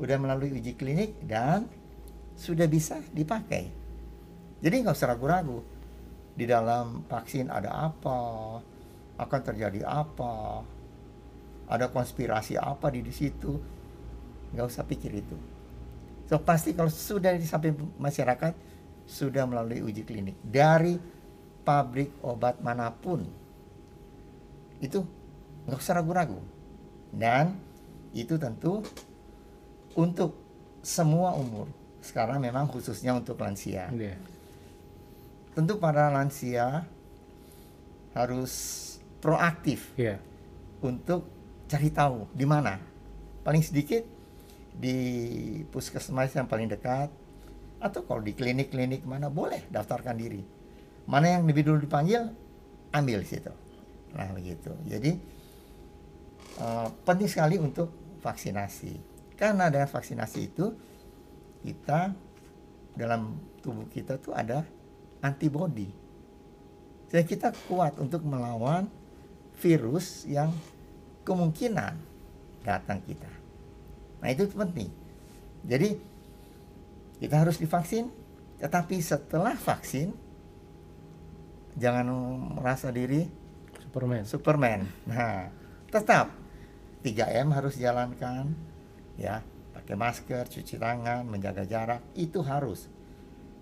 [0.00, 1.68] Sudah melalui uji klinik dan
[2.34, 3.70] sudah bisa dipakai.
[4.58, 5.62] Jadi nggak usah ragu-ragu.
[6.32, 8.18] Di dalam vaksin ada apa
[9.20, 10.64] akan terjadi apa
[11.72, 13.56] ada konspirasi apa di, di situ?
[14.52, 15.36] Nggak usah pikir itu.
[16.28, 18.52] So pasti kalau sudah sampai masyarakat
[19.08, 20.36] sudah melalui uji klinik.
[20.44, 21.00] Dari
[21.64, 23.24] pabrik obat mana pun.
[24.84, 25.08] Itu
[25.64, 26.36] nggak usah ragu-ragu.
[27.08, 27.56] Dan
[28.12, 28.84] itu tentu
[29.96, 30.36] untuk
[30.84, 31.68] semua umur.
[32.04, 33.88] Sekarang memang khususnya untuk lansia.
[33.94, 34.18] Yeah.
[35.52, 36.88] tentu para lansia
[38.16, 38.52] harus
[39.20, 40.16] proaktif yeah.
[40.80, 41.28] untuk
[41.72, 42.76] cari tahu di mana.
[43.40, 44.04] Paling sedikit
[44.76, 44.96] di
[45.72, 47.08] puskesmas yang paling dekat
[47.80, 50.44] atau kalau di klinik-klinik mana boleh daftarkan diri.
[51.08, 52.28] Mana yang lebih dulu dipanggil
[52.92, 53.50] ambil situ.
[54.12, 54.70] Nah begitu.
[54.84, 55.16] Jadi
[56.60, 57.88] uh, penting sekali untuk
[58.20, 59.10] vaksinasi.
[59.34, 60.70] Karena dengan vaksinasi itu
[61.64, 62.12] kita
[62.94, 64.62] dalam tubuh kita tuh ada
[65.24, 65.88] antibody.
[67.10, 68.86] Jadi kita kuat untuk melawan
[69.58, 70.54] virus yang
[71.22, 71.94] kemungkinan
[72.62, 73.30] datang kita
[74.22, 75.02] nah itu penting
[75.62, 75.94] jadi
[77.22, 78.10] kita harus divaksin,
[78.58, 80.10] tetapi setelah vaksin
[81.78, 82.06] jangan
[82.58, 83.22] merasa diri
[83.78, 84.26] Superman.
[84.26, 84.80] Superman.
[85.06, 85.46] Nah,
[85.86, 86.34] tetap
[87.06, 88.50] 3M harus jalankan
[89.14, 89.38] ya,
[89.70, 92.90] pakai masker, cuci tangan, menjaga jarak itu harus.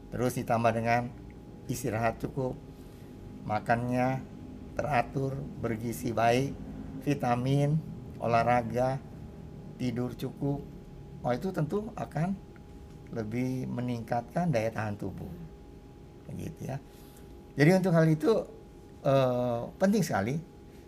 [0.08, 1.12] Terus ditambah dengan
[1.68, 2.56] istirahat cukup,
[3.44, 4.24] makannya
[4.72, 6.56] teratur, bergizi baik,
[7.00, 7.80] vitamin,
[8.20, 9.00] olahraga,
[9.80, 10.60] tidur cukup.
[11.20, 12.36] Oh itu tentu akan
[13.12, 15.28] lebih meningkatkan daya tahan tubuh.
[16.30, 16.78] Begitu ya.
[17.58, 18.46] Jadi untuk hal itu
[19.04, 20.38] uh, penting sekali.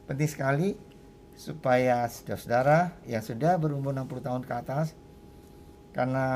[0.06, 0.68] Penting sekali
[1.36, 4.94] supaya saudara-saudara yang sudah berumur 60 tahun ke atas
[5.92, 6.26] karena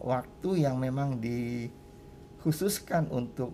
[0.00, 3.52] waktu yang memang dikhususkan untuk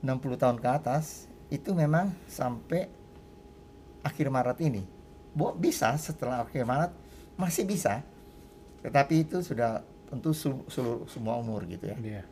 [0.00, 2.99] 60 tahun ke atas itu memang sampai
[4.04, 4.82] akhir Maret ini.
[5.30, 6.92] Bu, bisa setelah akhir Maret
[7.38, 8.02] masih bisa.
[8.80, 11.96] Tetapi itu sudah tentu seluruh semua umur gitu ya.
[12.00, 12.26] Yeah.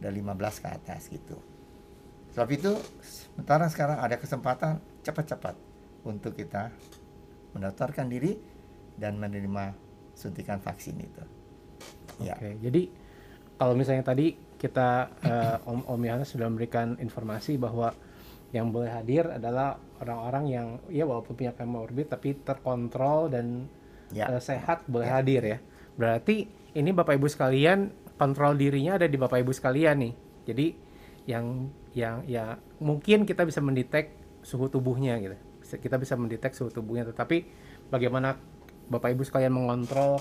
[0.00, 1.36] Dari 15 ke atas gitu.
[2.32, 5.54] Sebab itu sementara sekarang ada kesempatan cepat-cepat
[6.06, 6.70] untuk kita
[7.52, 8.38] mendaftarkan diri
[8.94, 9.74] dan menerima
[10.14, 11.24] suntikan vaksin itu.
[12.22, 12.36] Ya.
[12.36, 12.82] Oke, jadi
[13.56, 17.96] kalau misalnya tadi kita uh, Om Om Yohanes sudah memberikan informasi bahwa
[18.50, 23.70] yang boleh hadir adalah orang-orang yang ya walaupun punya comorbid tapi terkontrol dan
[24.10, 24.26] ya.
[24.26, 25.14] uh, sehat boleh ya.
[25.22, 25.58] hadir ya.
[25.94, 30.14] Berarti ini Bapak Ibu sekalian kontrol dirinya ada di Bapak Ibu sekalian nih.
[30.50, 30.66] Jadi
[31.30, 34.10] yang yang ya mungkin kita bisa mendetek
[34.42, 35.36] suhu tubuhnya gitu.
[35.78, 37.46] Kita bisa mendetek suhu tubuhnya tetapi
[37.86, 38.34] bagaimana
[38.90, 40.18] Bapak Ibu sekalian mengontrol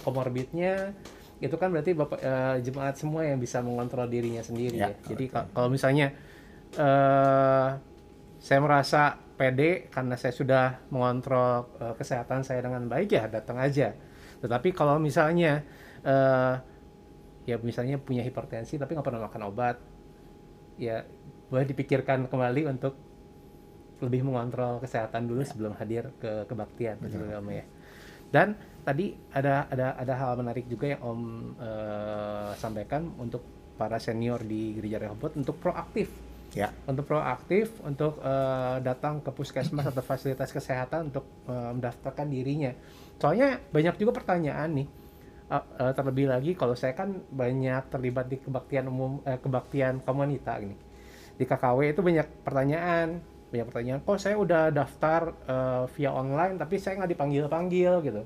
[0.00, 0.96] komorbidnya
[1.38, 4.90] itu kan berarti bapak eh, jemaat semua yang bisa mengontrol dirinya sendiri ya.
[4.90, 6.10] Ya, Jadi ka- kalau misalnya
[6.76, 7.68] eh
[8.38, 13.94] saya merasa pede karena saya sudah mengontrol eh, kesehatan saya dengan baik ya datang aja.
[14.42, 15.62] Tetapi kalau misalnya
[16.02, 16.54] eh
[17.48, 19.76] ya misalnya punya hipertensi tapi nggak pernah makan obat,
[20.76, 21.00] ya
[21.48, 22.92] boleh dipikirkan kembali untuk
[24.04, 27.64] lebih mengontrol kesehatan dulu sebelum hadir ke kebaktian betul ya, Om ya.
[28.28, 28.48] Dan
[28.84, 31.20] tadi ada ada ada hal menarik juga yang Om
[31.56, 33.42] eh, sampaikan untuk
[33.80, 39.84] para senior di Gereja Rehoboth untuk proaktif Ya, untuk proaktif untuk eh, datang ke puskesmas
[39.84, 42.72] atau fasilitas kesehatan untuk eh, mendaftarkan dirinya.
[43.20, 44.88] Soalnya banyak juga pertanyaan nih.
[45.48, 50.56] Eh, eh, terlebih lagi kalau saya kan banyak terlibat di kebaktian umum eh, kebaktian komunita
[50.56, 50.72] ini.
[51.36, 53.20] Di KKW itu banyak pertanyaan,
[53.52, 54.00] banyak pertanyaan.
[54.00, 58.22] Kok saya udah daftar eh, via online tapi saya nggak dipanggil-panggil gitu.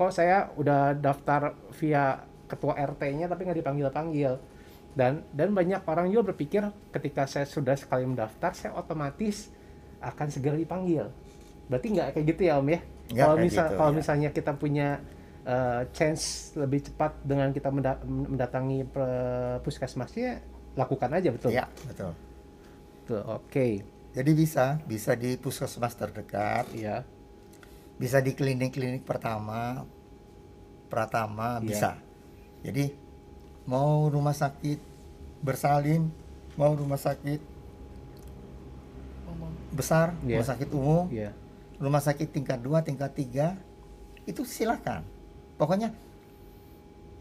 [0.00, 4.32] Kok saya udah daftar via ketua RT-nya tapi nggak dipanggil-panggil
[4.92, 9.48] dan dan banyak orang juga berpikir ketika saya sudah sekali mendaftar saya otomatis
[10.02, 11.06] akan segera dipanggil
[11.70, 13.96] berarti nggak kayak gitu ya om ya Nggak kalau misal gitu, kalau ya.
[13.98, 14.88] misalnya kita punya
[15.42, 16.24] uh, chance
[16.54, 18.86] lebih cepat dengan kita menda- mendatangi
[19.62, 20.42] puskesmasnya
[20.78, 22.14] lakukan aja betul ya, betul.
[23.02, 23.66] Betul, oke
[24.10, 27.02] Jadi bisa, bisa di puskesmas terdekat, ya
[27.94, 29.86] bisa di klinik-klinik pertama,
[30.86, 31.66] pratama Iya.
[31.66, 31.90] bisa.
[32.62, 32.90] Jadi
[33.70, 34.82] mau rumah sakit
[35.46, 36.10] bersalin,
[36.58, 37.38] mau rumah sakit
[39.30, 40.42] umum besar, Iya.
[40.42, 41.30] rumah sakit umum, ya
[41.78, 43.54] rumah sakit tingkat 2, tingkat 3
[44.26, 45.06] itu silakan.
[45.56, 45.94] Pokoknya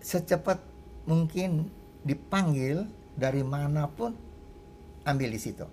[0.02, 0.60] secepat
[1.06, 1.70] mungkin
[2.04, 4.12] dipanggil dari mana pun
[5.06, 5.64] ambil di situ.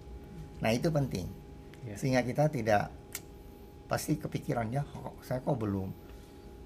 [0.62, 1.26] Nah, itu penting.
[1.86, 2.90] ya Sehingga kita tidak
[3.86, 5.90] pasti kepikirannya "Oh, saya kok belum.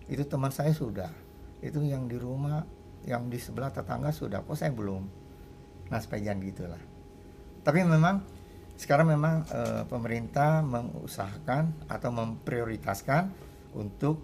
[0.09, 1.13] Itu teman saya sudah.
[1.61, 2.65] Itu yang di rumah,
[3.05, 5.03] yang di sebelah tetangga sudah, kok saya belum.
[5.91, 6.83] Nah, supaya jangan gitulah.
[7.61, 8.23] Tapi memang
[8.77, 13.29] sekarang memang eh, pemerintah mengusahakan atau memprioritaskan
[13.77, 14.21] untuk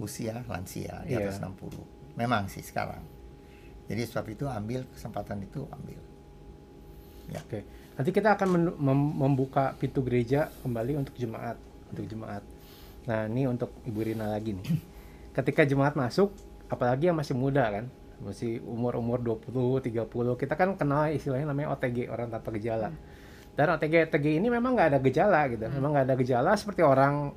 [0.00, 1.28] usia lansia di Iya.
[1.30, 1.84] atas 60.
[2.16, 3.02] Memang sih sekarang.
[3.84, 6.00] Jadi sebab itu ambil kesempatan itu ambil.
[7.28, 7.40] Ya.
[7.40, 7.64] Oke,
[7.96, 8.76] nanti kita akan
[9.16, 11.56] membuka pintu gereja kembali untuk jemaat,
[11.92, 12.44] untuk jemaat.
[13.04, 14.66] Nah, ini untuk Ibu Rina lagi nih.
[15.36, 16.32] Ketika jemaat masuk,
[16.68, 17.84] apalagi yang masih muda kan,
[18.20, 22.88] masih umur-umur 20, 30, kita kan kenal istilahnya namanya OTG, orang tanpa gejala.
[23.54, 27.30] Dan OTG OTG ini memang nggak ada gejala gitu, memang nggak ada gejala seperti orang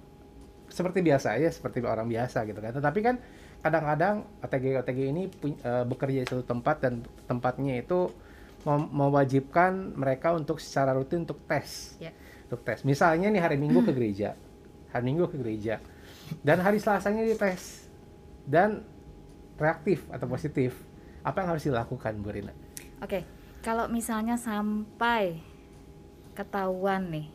[0.68, 2.74] seperti biasa aja, seperti orang biasa gitu kan.
[2.74, 3.16] Tetapi kan
[3.58, 6.94] kadang-kadang OTG OTG ini eh, bekerja di satu tempat dan
[7.26, 8.10] tempatnya itu
[8.66, 12.12] mem- mewajibkan mereka untuk secara rutin untuk tes, Ya.
[12.50, 12.82] untuk tes.
[12.82, 14.34] Misalnya nih hari Minggu ke gereja,
[14.90, 15.78] hari Minggu ke gereja,
[16.42, 17.86] dan hari Selasanya dites.
[18.44, 18.82] Dan
[19.58, 20.78] reaktif atau positif.
[21.26, 22.54] Apa yang harus dilakukan, Bu Rina?
[23.04, 23.26] Oke,
[23.62, 25.42] kalau misalnya sampai
[26.38, 27.28] ketahuan nih,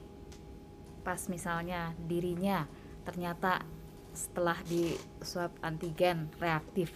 [1.02, 2.64] pas misalnya dirinya
[3.02, 3.66] ternyata
[4.14, 6.94] setelah di swab antigen reaktif,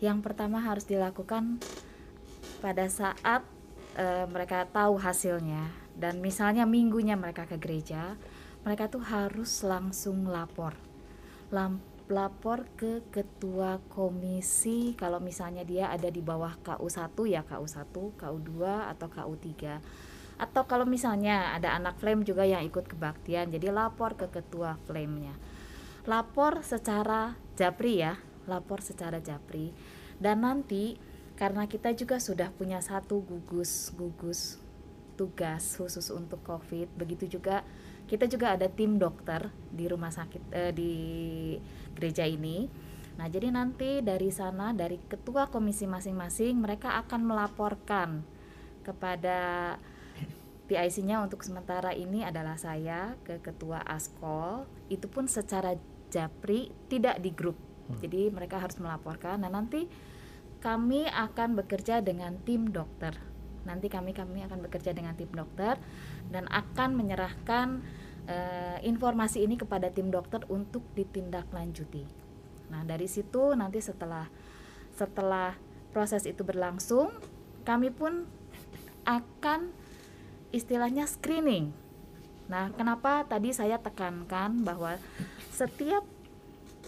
[0.00, 1.62] yang pertama harus dilakukan
[2.58, 3.44] pada saat
[3.94, 8.18] eh, mereka tahu hasilnya dan misalnya minggunya mereka ke gereja,
[8.66, 10.74] mereka tuh harus langsung lapor,
[11.54, 14.92] Lam- lapor ke ketua komisi.
[14.98, 18.50] Kalau misalnya dia ada di bawah KU1 ya KU1, KU2
[18.92, 19.50] atau KU3
[20.34, 25.30] atau kalau misalnya ada anak flame juga yang ikut kebaktian jadi lapor ke ketua flame-nya
[26.10, 29.72] lapor secara japri ya lapor secara japri.
[30.20, 31.00] Dan nanti
[31.34, 34.62] karena kita juga sudah punya satu gugus gugus
[35.18, 37.66] tugas khusus untuk covid begitu juga
[38.06, 40.92] kita juga ada tim dokter di rumah sakit eh, di
[41.94, 42.68] gereja ini.
[43.14, 48.26] Nah jadi nanti dari sana dari ketua komisi masing-masing mereka akan melaporkan
[48.82, 49.74] kepada
[50.64, 54.66] PIC-nya untuk sementara ini adalah saya ke ketua Askol.
[54.90, 55.76] Itu pun secara
[56.10, 57.56] japri tidak di grup.
[58.00, 59.44] Jadi mereka harus melaporkan.
[59.44, 59.84] Nah nanti
[60.64, 63.12] kami akan bekerja dengan tim dokter.
[63.68, 65.76] Nanti kami kami akan bekerja dengan tim dokter
[66.32, 67.84] dan akan menyerahkan
[68.28, 72.04] eh, informasi ini kepada tim dokter untuk ditindaklanjuti
[72.72, 74.26] nah dari situ nanti setelah
[74.94, 75.54] setelah
[75.92, 77.12] proses itu berlangsung
[77.64, 78.28] kami pun
[79.04, 79.72] akan
[80.54, 81.74] istilahnya screening.
[82.46, 85.00] Nah, kenapa tadi saya tekankan bahwa
[85.50, 86.04] setiap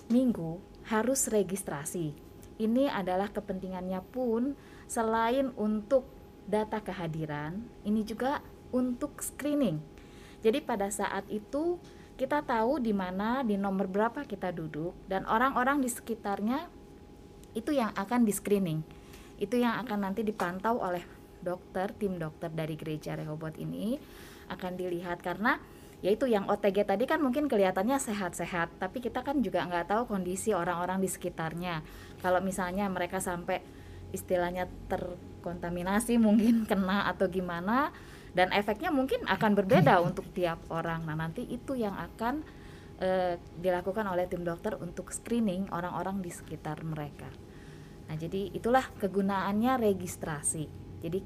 [0.07, 2.15] minggu harus registrasi.
[2.57, 4.55] Ini adalah kepentingannya pun
[4.87, 6.07] selain untuk
[6.47, 9.83] data kehadiran, ini juga untuk screening.
[10.47, 11.83] Jadi pada saat itu
[12.15, 16.71] kita tahu di mana di nomor berapa kita duduk dan orang-orang di sekitarnya
[17.59, 18.81] itu yang akan di screening
[19.37, 21.05] itu yang akan nanti dipantau oleh
[21.45, 24.01] dokter tim dokter dari gereja Rehoboth ini
[24.49, 25.21] akan dilihat.
[25.21, 25.61] Karena
[26.05, 30.57] yaitu yang OTG tadi kan mungkin kelihatannya sehat-sehat tapi kita kan juga nggak tahu kondisi
[30.57, 31.85] orang-orang di sekitarnya.
[32.21, 33.61] Kalau misalnya mereka sampai
[34.13, 37.93] istilahnya terkontaminasi mungkin kena atau gimana
[38.37, 41.09] dan efeknya mungkin akan berbeda untuk tiap orang.
[41.09, 42.45] Nah nanti itu yang akan
[43.01, 47.33] eh, dilakukan oleh tim dokter untuk screening orang-orang di sekitar mereka.
[48.07, 50.69] Nah jadi itulah kegunaannya registrasi.
[51.01, 51.25] Jadi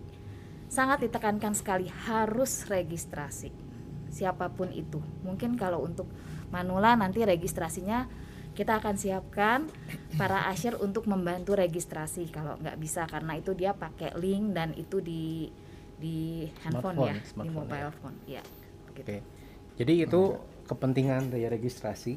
[0.71, 3.71] sangat ditekankan sekali harus registrasi
[4.11, 4.99] siapa pun itu.
[5.23, 6.11] Mungkin kalau untuk
[6.51, 8.11] manula nanti registrasinya
[8.51, 9.71] kita akan siapkan
[10.19, 12.29] para asyir untuk membantu registrasi.
[12.35, 15.49] Kalau nggak bisa karena itu dia pakai link dan itu di
[16.01, 17.99] di handphone Smartphone, ya, di smartphone, mobile ya.
[18.01, 18.17] phone.
[18.27, 18.43] Ya.
[18.89, 19.05] begitu.
[19.05, 19.17] Oke.
[19.77, 20.23] Jadi itu
[20.67, 22.15] kepentingan dari registrasi.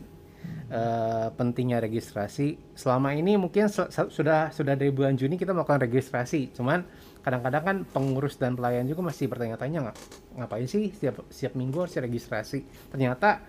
[0.74, 2.76] Eh, pentingnya registrasi.
[2.76, 6.52] Selama ini mungkin sudah sudah dari bulan Juni kita melakukan registrasi.
[6.52, 6.84] Cuman
[7.24, 9.98] kadang-kadang kan pengurus dan pelayan juga masih bertanya-tanya nggak
[10.36, 12.66] ngapain sih setiap setiap minggu harus registrasi.
[12.92, 13.40] Ternyata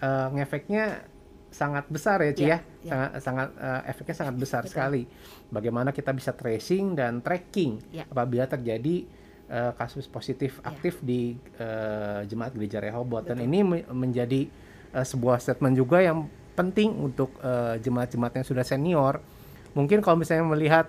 [0.00, 1.04] eh, ngefeknya
[1.50, 2.58] sangat besar ya, Ci Iya, ya.
[2.86, 2.88] iya.
[2.88, 4.72] Sangat sangat eh, efeknya sangat besar Betul.
[4.72, 5.02] sekali.
[5.50, 8.06] Bagaimana kita bisa tracing dan tracking Iya.
[8.08, 9.04] apabila terjadi
[9.50, 10.70] eh, kasus positif Iya.
[10.70, 14.46] aktif di eh, jemaat gereja Rehoboth dan ini me- menjadi
[14.94, 19.18] eh, sebuah statement juga yang penting untuk eh, jemaat-jemaat yang sudah senior.
[19.74, 20.86] Mungkin kalau misalnya melihat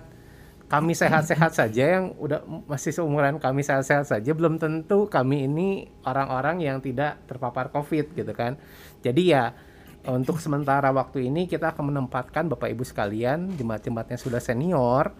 [0.66, 6.64] kami sehat-sehat saja yang udah masih seumuran kami sehat-sehat saja belum tentu kami ini orang-orang
[6.64, 8.56] yang tidak terpapar Covid gitu kan.
[9.04, 9.52] Jadi ya
[10.02, 15.12] untuk sementara waktu ini kita akan menempatkan Bapak Ibu sekalian jemaat-jemaat yang sudah senior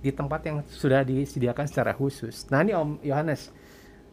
[0.00, 2.48] di tempat yang sudah disediakan secara khusus.
[2.48, 3.52] Nah ini Om Yohanes,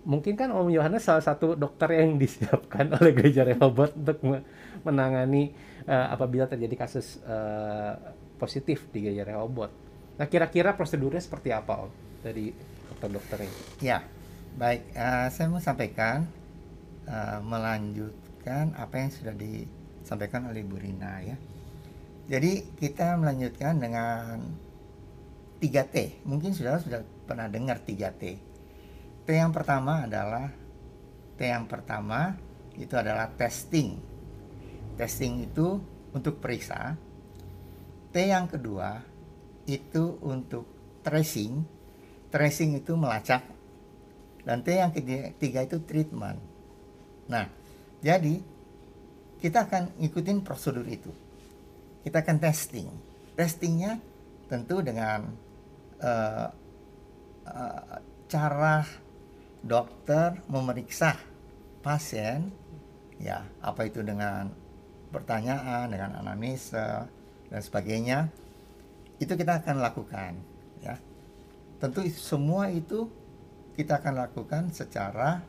[0.04, 4.44] mungkin kan Om Yohanes salah satu dokter yang disiapkan oleh Gereja Rehoboth untuk me-
[4.84, 5.52] menangani
[5.84, 7.94] eh, apabila terjadi kasus eh,
[8.38, 9.72] positif di Gereja Rehoboth.
[10.18, 11.92] Nah kira-kira prosedurnya seperti apa Om
[12.24, 12.52] dari
[12.92, 13.58] dokter-dokter ini?
[13.82, 14.04] Ya,
[14.56, 14.92] baik.
[14.92, 16.28] eh, saya mau sampaikan
[17.08, 21.36] eh, melanjutkan apa yang sudah disampaikan oleh Bu Rina ya.
[22.28, 24.44] Jadi kita melanjutkan dengan
[25.58, 26.26] 3T.
[26.26, 28.24] Mungkin sudah sudah pernah dengar 3T.
[29.28, 30.48] T yang pertama adalah
[31.36, 32.38] T yang pertama
[32.78, 34.00] itu adalah testing.
[34.96, 35.82] Testing itu
[36.14, 36.96] untuk periksa.
[38.14, 39.02] T yang kedua
[39.68, 40.64] itu untuk
[41.04, 41.66] tracing.
[42.32, 43.44] Tracing itu melacak.
[44.48, 46.40] Dan T yang ketiga itu treatment.
[47.28, 47.52] Nah,
[48.00, 48.40] jadi
[49.44, 51.12] kita akan ngikutin prosedur itu.
[52.02, 52.88] Kita akan testing.
[53.36, 54.00] Testingnya
[54.48, 55.47] tentu dengan
[56.02, 56.48] eh,
[57.48, 58.86] eh, cara
[59.64, 61.18] dokter memeriksa
[61.82, 62.52] pasien,
[63.18, 64.52] ya apa itu dengan
[65.10, 67.08] pertanyaan, dengan anamnesa
[67.48, 68.30] dan sebagainya,
[69.18, 70.38] itu kita akan lakukan.
[70.84, 71.02] Ya,
[71.82, 73.10] tentu semua itu
[73.74, 75.42] kita akan lakukan secara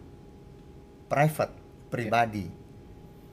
[1.08, 1.54] private,
[1.88, 2.48] pribadi,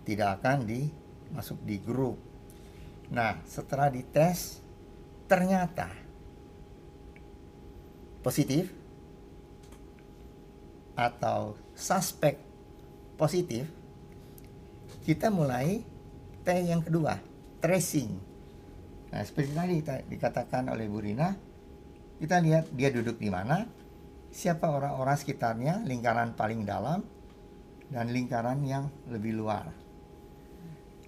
[0.07, 0.87] tidak akan di
[1.35, 2.17] masuk di grup.
[3.11, 4.63] Nah, setelah dites
[5.29, 6.04] ternyata
[8.25, 8.73] positif
[10.97, 12.41] atau suspek
[13.13, 13.69] positif,
[15.05, 15.85] kita mulai
[16.41, 17.21] T yang kedua,
[17.61, 18.09] tracing.
[19.13, 21.37] Nah, seperti tadi ta- dikatakan oleh Bu Rina,
[22.17, 23.69] kita lihat dia duduk di mana,
[24.33, 27.05] siapa orang-orang sekitarnya, lingkaran paling dalam,
[27.93, 29.69] dan lingkaran yang lebih luar.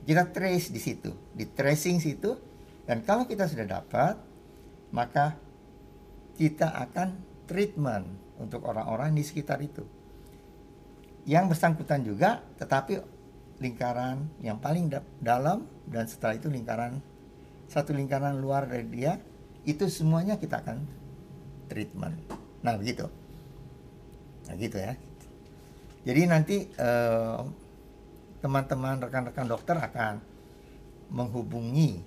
[0.05, 2.37] Kita trace di situ, di tracing situ,
[2.85, 4.15] dan kalau kita sudah dapat,
[4.93, 5.35] maka
[6.37, 7.17] kita akan
[7.49, 8.05] treatment
[8.37, 9.81] untuk orang-orang di sekitar itu.
[11.27, 13.01] Yang bersangkutan juga, tetapi
[13.57, 17.01] lingkaran yang paling da- dalam dan setelah itu lingkaran
[17.67, 19.19] satu lingkaran luar dari dia,
[19.67, 20.87] itu semuanya kita akan
[21.67, 22.15] treatment.
[22.63, 23.11] Nah begitu,
[24.47, 24.95] nah gitu ya.
[26.07, 27.41] Jadi nanti eh,
[28.39, 30.23] teman-teman rekan-rekan dokter akan
[31.11, 31.99] menghubungi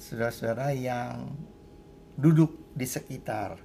[0.00, 1.28] saudara-saudara yang
[2.16, 3.60] duduk di sekitar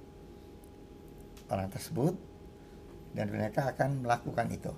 [1.48, 2.14] orang tersebut
[3.16, 4.72] dan mereka akan melakukan itu.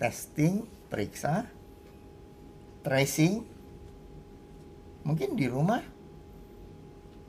[0.00, 1.46] Testing, periksa,
[2.82, 3.44] tracing.
[5.02, 5.82] Mungkin di rumah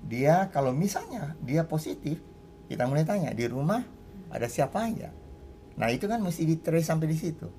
[0.04, 2.20] dia kalau misalnya dia positif,
[2.68, 3.84] kita mulai tanya di rumah
[4.34, 5.14] ada siapa aja.
[5.74, 7.50] Nah, itu kan mesti di trace sampai di situ.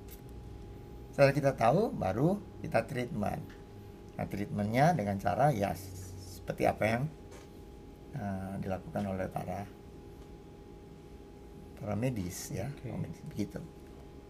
[1.11, 3.43] Setelah kita tahu baru kita treatment.
[4.15, 7.03] Nah, treatmentnya dengan cara ya seperti apa yang
[8.15, 9.63] uh, dilakukan oleh para
[11.75, 12.87] para medis ya Oke.
[12.87, 13.59] Oh, medis, begitu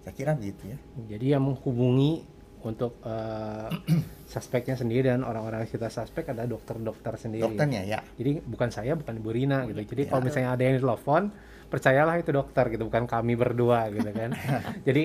[0.02, 0.78] saya kira begitu ya
[1.08, 2.26] Jadi yang menghubungi
[2.62, 3.70] untuk eh,
[4.34, 7.46] suspeknya sendiri dan orang-orang yang kita suspek ada dokter-dokter sendiri.
[7.46, 8.02] Dokternya ya.
[8.18, 9.86] Jadi bukan saya, bukan Ibu Rina gitu.
[9.86, 10.10] Jadi Ya.
[10.10, 11.30] kalau misalnya ada yang telepon,
[11.70, 14.34] percayalah itu dokter gitu, bukan kami berdua gitu kan.
[14.88, 15.04] Jadi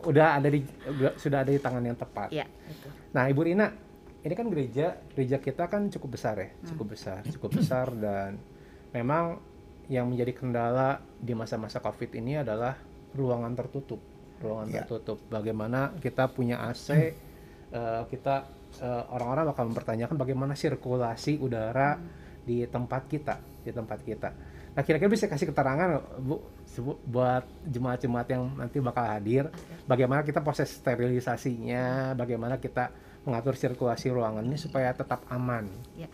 [0.00, 2.32] udah ada di udah- sudah ada di tangan yang tepat.
[2.32, 2.88] Ya, itu.
[3.12, 3.68] Nah, Ibu Rina,
[4.24, 8.40] ini kan gereja, gereja kita kan cukup besar ya, cukup besar, cukup besar dan
[8.90, 9.36] memang
[9.86, 12.72] yang menjadi kendala di masa-masa Covid ini adalah
[13.12, 14.00] ruangan tertutup,
[14.40, 14.80] ruangan Ya.
[14.88, 15.20] tertutup.
[15.28, 17.12] Bagaimana kita punya AC, eh,
[18.08, 21.94] kita eh, orang-orang bakal mempertanyakan bagaimana sirkulasi udara
[22.42, 24.30] di tempat kita, di tempat kita.
[24.74, 26.42] Nah, kira-kira bisa kasih keterangan Bu
[27.06, 29.46] buat jemaat-jemaat yang nanti bakal hadir,
[29.86, 32.90] bagaimana kita proses sterilisasinya, bagaimana kita
[33.24, 35.68] mengatur sirkulasi ruangan ini supaya tetap aman.
[35.96, 36.08] Ya.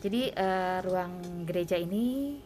[0.00, 2.38] Jadi eh, ruang gereja ini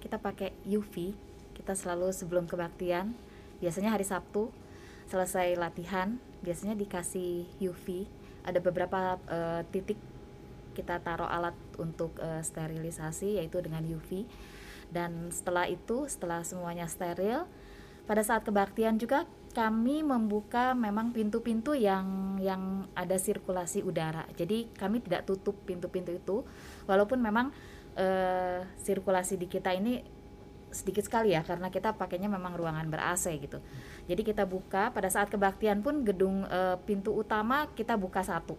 [0.00, 1.14] kita pakai UV.
[1.52, 3.14] Kita selalu sebelum kebaktian,
[3.62, 4.50] biasanya hari Sabtu
[5.06, 8.08] selesai latihan, biasanya dikasih UV.
[8.42, 10.00] Ada beberapa eh, titik
[10.72, 14.24] kita taruh alat untuk eh, sterilisasi yaitu dengan UV.
[14.92, 17.48] Dan setelah itu, setelah semuanya steril,
[18.04, 24.24] pada saat kebaktian juga kami membuka memang pintu-pintu yang yang ada sirkulasi udara.
[24.32, 26.36] Jadi kami tidak tutup pintu-pintu itu,
[26.88, 27.52] walaupun memang
[27.96, 30.00] eh, sirkulasi di kita ini
[30.72, 33.60] sedikit sekali ya karena kita pakainya memang ruangan ber AC gitu.
[34.08, 38.56] Jadi kita buka pada saat kebaktian pun gedung eh, pintu utama kita buka satu.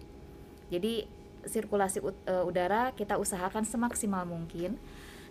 [0.69, 1.09] Jadi
[1.43, 4.77] sirkulasi eh, udara kita usahakan semaksimal mungkin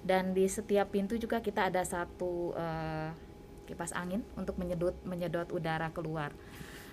[0.02, 3.14] dan di setiap pintu juga kita ada satu eh,
[3.72, 6.36] kipas angin untuk menyedot menyedot udara keluar.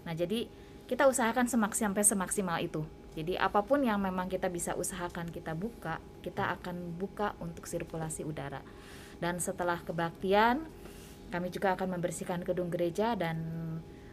[0.07, 0.47] Nah, jadi
[0.88, 2.88] kita usahakan semaks sampai semaksimal itu.
[3.13, 8.23] Jadi apa pun yang memang kita bisa usahakan kita buka, kita akan buka untuk sirkulasi
[8.23, 8.63] udara.
[9.19, 10.63] Dan setelah kebaktian,
[11.30, 13.38] kami juga akan membersihkan gedung gereja dan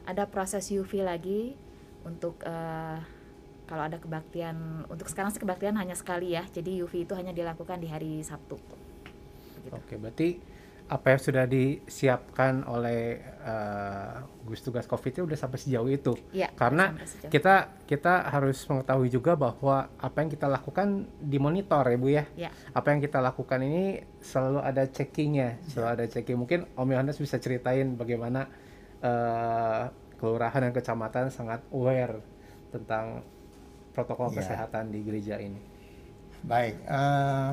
[0.04, 1.54] ada proses UV lagi
[2.02, 2.98] untuk eh,
[3.66, 6.44] kalau ada kebaktian untuk sekarang sih kebaktian hanya sekali ya.
[6.46, 8.58] Jadi UV itu hanya dilakukan di hari Sabtu.
[9.58, 9.74] Begitu.
[9.74, 10.28] Oke, berarti
[10.86, 16.14] apa yang sudah disiapkan oleh eh, gugus tugas COVID itu udah sampai sejauh itu.
[16.30, 20.86] Ya, Karena sejauh- kita kita harus mengetahui juga bahwa apa yang kita lakukan
[21.18, 22.24] dimonitor ya Bu ya.
[22.38, 22.50] ya.
[22.70, 26.38] Apa yang kita lakukan ini selalu ada checkingnya, selalu ada checking.
[26.38, 28.46] Mungkin Om Yohanes bisa ceritain bagaimana
[28.96, 29.82] eh,
[30.16, 32.22] kelurahan dan kecamatan sangat aware
[32.70, 33.26] tentang
[33.90, 34.38] protokol Ya.
[34.38, 35.58] kesehatan di gereja ini.
[36.40, 37.50] Baik, eh,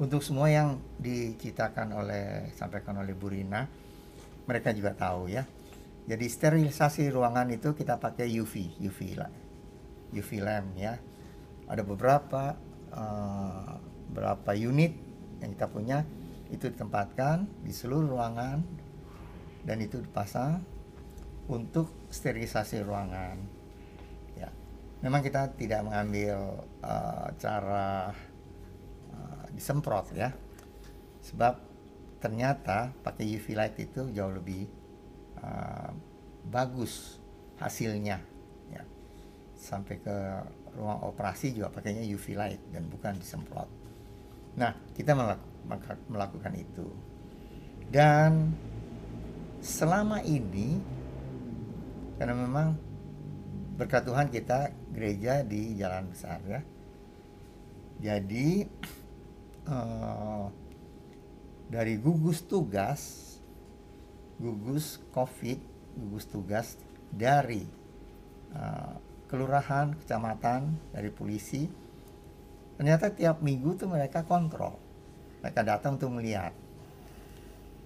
[0.00, 3.68] untuk semua yang diciptakan oleh sampaikan oleh Bu Rina,
[4.48, 5.44] mereka juga tahu ya.
[6.08, 9.28] Jadi sterilisasi ruangan itu kita pakai UV, UV lah,
[10.16, 10.96] UV lamp ya.
[11.68, 12.56] Ada beberapa
[12.88, 13.72] eh,
[14.10, 14.96] berapa unit
[15.44, 16.00] yang kita punya
[16.48, 18.64] itu ditempatkan di seluruh ruangan
[19.68, 20.64] dan itu dipasang
[21.52, 23.36] untuk sterilisasi ruangan.
[24.32, 24.48] Ya,
[25.04, 28.16] memang kita tidak mengambil eh, cara
[29.54, 30.30] disemprot ya,
[31.24, 31.58] sebab
[32.20, 34.68] ternyata pakai UV light itu jauh lebih
[35.40, 35.90] eh,
[36.48, 37.18] bagus
[37.60, 38.18] hasilnya.
[38.70, 38.82] Ya,
[39.56, 40.16] sampai ke
[40.76, 43.68] ruang operasi juga pakainya UV light dan bukan disemprot.
[44.54, 46.88] Nah, kita melak- maka- melakukan itu
[47.90, 48.54] dan
[49.58, 50.78] selama ini
[52.16, 52.78] karena memang
[53.74, 56.62] berkat Tuhan kita gereja di jalan besar ya.
[58.00, 58.64] Jadi
[59.66, 60.46] eh,
[61.70, 63.00] dari gugus tugas,
[64.40, 65.58] gugus COVID,
[65.96, 66.80] gugus tugas
[67.10, 67.64] dari
[68.54, 68.94] eh,
[69.26, 71.68] kelurahan, kecamatan, dari polisi,
[72.80, 74.78] ternyata tiap minggu tuh mereka kontrol,
[75.44, 76.54] mereka datang untuk melihat.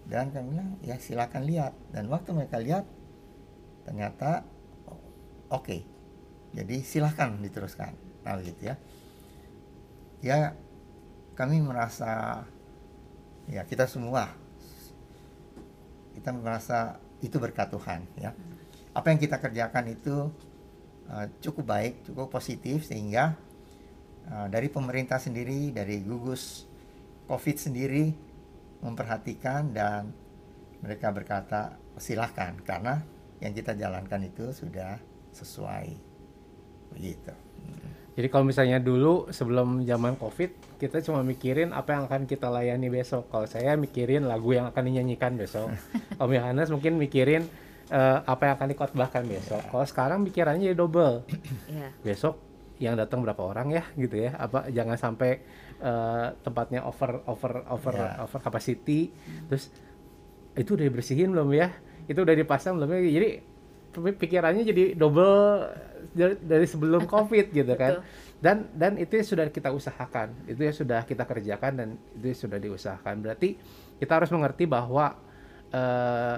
[0.04, 1.72] Dan kami bilang ya silakan lihat.
[1.88, 2.84] Dan waktu mereka lihat
[3.84, 4.44] ternyata
[5.52, 5.76] oke
[6.56, 7.92] jadi silahkan diteruskan
[8.24, 8.74] nah gitu ya
[10.24, 10.36] ya
[11.34, 12.42] kami merasa
[13.50, 14.30] ya kita semua
[16.14, 18.30] kita merasa itu berkat Tuhan ya.
[18.94, 20.30] Apa yang kita kerjakan itu
[21.10, 23.34] uh, cukup baik cukup positif sehingga
[24.30, 26.70] uh, dari pemerintah sendiri dari gugus
[27.26, 28.14] COVID sendiri
[28.86, 30.14] memperhatikan dan
[30.84, 33.02] mereka berkata silahkan karena
[33.42, 35.02] yang kita jalankan itu sudah
[35.34, 35.98] sesuai.
[36.94, 37.34] Begitu
[38.14, 42.86] Jadi kalau misalnya dulu sebelum zaman COVID, kita cuma mikirin apa yang akan kita layani
[42.86, 43.26] besok.
[43.26, 45.74] Kalau saya mikirin lagu yang akan dinyanyikan besok.
[46.22, 47.42] Om Yohanes mungkin mikirin
[47.90, 49.62] eh, apa yang akan dikotbahkan besok.
[49.66, 51.26] Kalau sekarang pikirannya jadi double.
[51.66, 51.90] Ya.
[52.06, 52.38] Besok
[52.78, 54.38] yang datang berapa orang ya gitu ya.
[54.38, 55.42] Apa jangan sampai
[55.82, 58.22] eh, tempatnya over over over Ya.
[58.22, 59.10] over capacity.
[59.50, 59.74] Terus
[60.54, 61.74] itu udah dibersihin belum ya?
[62.06, 63.10] Itu udah dipasang belum ya?
[63.10, 63.30] Jadi
[63.94, 65.70] pikirannya jadi double
[66.14, 68.40] dari, sebelum covid gitu kan Betul.
[68.40, 73.22] dan dan itu sudah kita usahakan itu ya sudah kita kerjakan dan itu sudah diusahakan
[73.22, 73.56] berarti
[73.96, 75.14] kita harus mengerti bahwa
[75.70, 76.36] eh,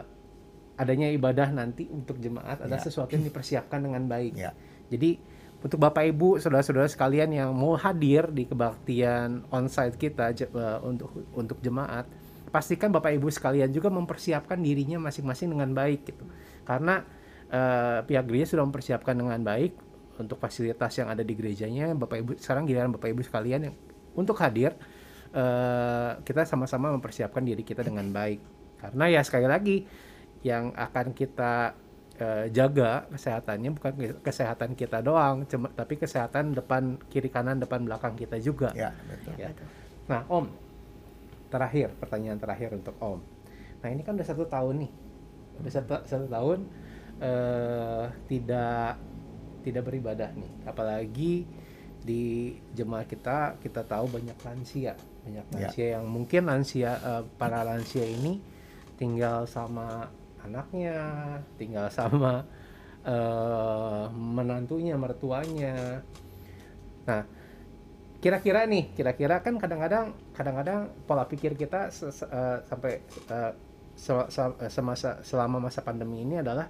[0.77, 2.83] adanya ibadah nanti untuk jemaat ada Ya.
[2.83, 4.53] sesuatu yang dipersiapkan dengan baik Ya.
[4.87, 5.17] jadi
[5.57, 11.11] untuk bapak ibu saudara-saudara sekalian yang mau hadir di kebaktian onsite kita je- eh, untuk
[11.33, 12.05] untuk jemaat
[12.47, 16.25] pastikan bapak ibu sekalian juga mempersiapkan dirinya masing-masing dengan baik gitu
[16.63, 17.03] karena
[17.49, 19.73] eh, pihak gereja sudah mempersiapkan dengan baik
[20.17, 23.75] untuk fasilitas yang ada di gerejanya bapak ibu sekarang giliran bapak ibu sekalian yang
[24.17, 24.73] untuk hadir
[25.33, 28.41] eh, kita sama-sama mempersiapkan diri kita dengan baik
[28.77, 29.77] karena ya sekali lagi
[30.41, 31.77] yang akan kita
[32.17, 37.85] eh, jaga kesehatannya bukan ke- kesehatan kita doang cuma tapi kesehatan depan kiri kanan depan
[37.85, 39.33] belakang kita juga Ya, betul.
[39.37, 39.49] Ya, Ya.
[39.53, 39.69] betul.
[40.07, 40.47] Nah, Om,
[41.51, 43.19] terakhir pertanyaan terakhir untuk Om.
[43.83, 44.91] Nah, ini kan udah satu tahun nih,
[45.63, 46.59] udah satu, satu tahun
[47.19, 49.01] eh, tidak
[49.63, 51.43] tidak beribadah nih, apalagi
[52.07, 54.95] di jemaat kita kita tahu banyak lansia,
[55.27, 55.53] banyak Ya.
[55.59, 58.39] lansia yang mungkin lansia eh, para lansia ini
[58.95, 60.07] tinggal sama
[60.41, 60.97] anaknya,
[61.59, 62.47] tinggal sama
[63.03, 66.03] eh, menantunya, mertuanya.
[67.07, 67.23] Nah,
[68.23, 73.03] kira-kira nih kira-kira kan kadang-kadang kadang-kadang pola pikir kita se- se- eh, sampai
[73.95, 76.67] se- se- semasa selama masa pandemi ini adalah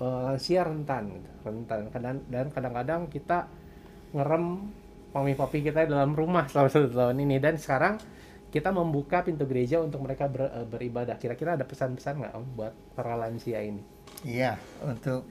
[0.00, 1.88] eh, lansia rentan gitu, rentan.
[1.92, 3.48] Kadang- dan kadang-kadang kita
[4.12, 4.72] ngerem
[5.12, 7.40] mami-papi kita dalam rumah selama satu tahun ini.
[7.40, 7.96] Dan sekarang
[8.52, 11.16] kita membuka pintu gereja untuk mereka ber- eh, beribadah.
[11.20, 13.82] Kira-kira ada pesan-pesan nggak om buat para lansia ini?
[14.24, 15.26] Iya, untuk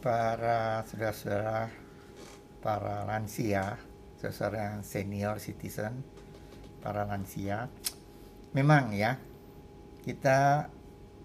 [0.00, 1.66] para saudara-saudara
[2.60, 3.80] para lansia,
[4.20, 6.04] saudara yang senior citizen,
[6.84, 7.72] para lansia,
[8.52, 9.16] memang ya
[10.04, 10.68] kita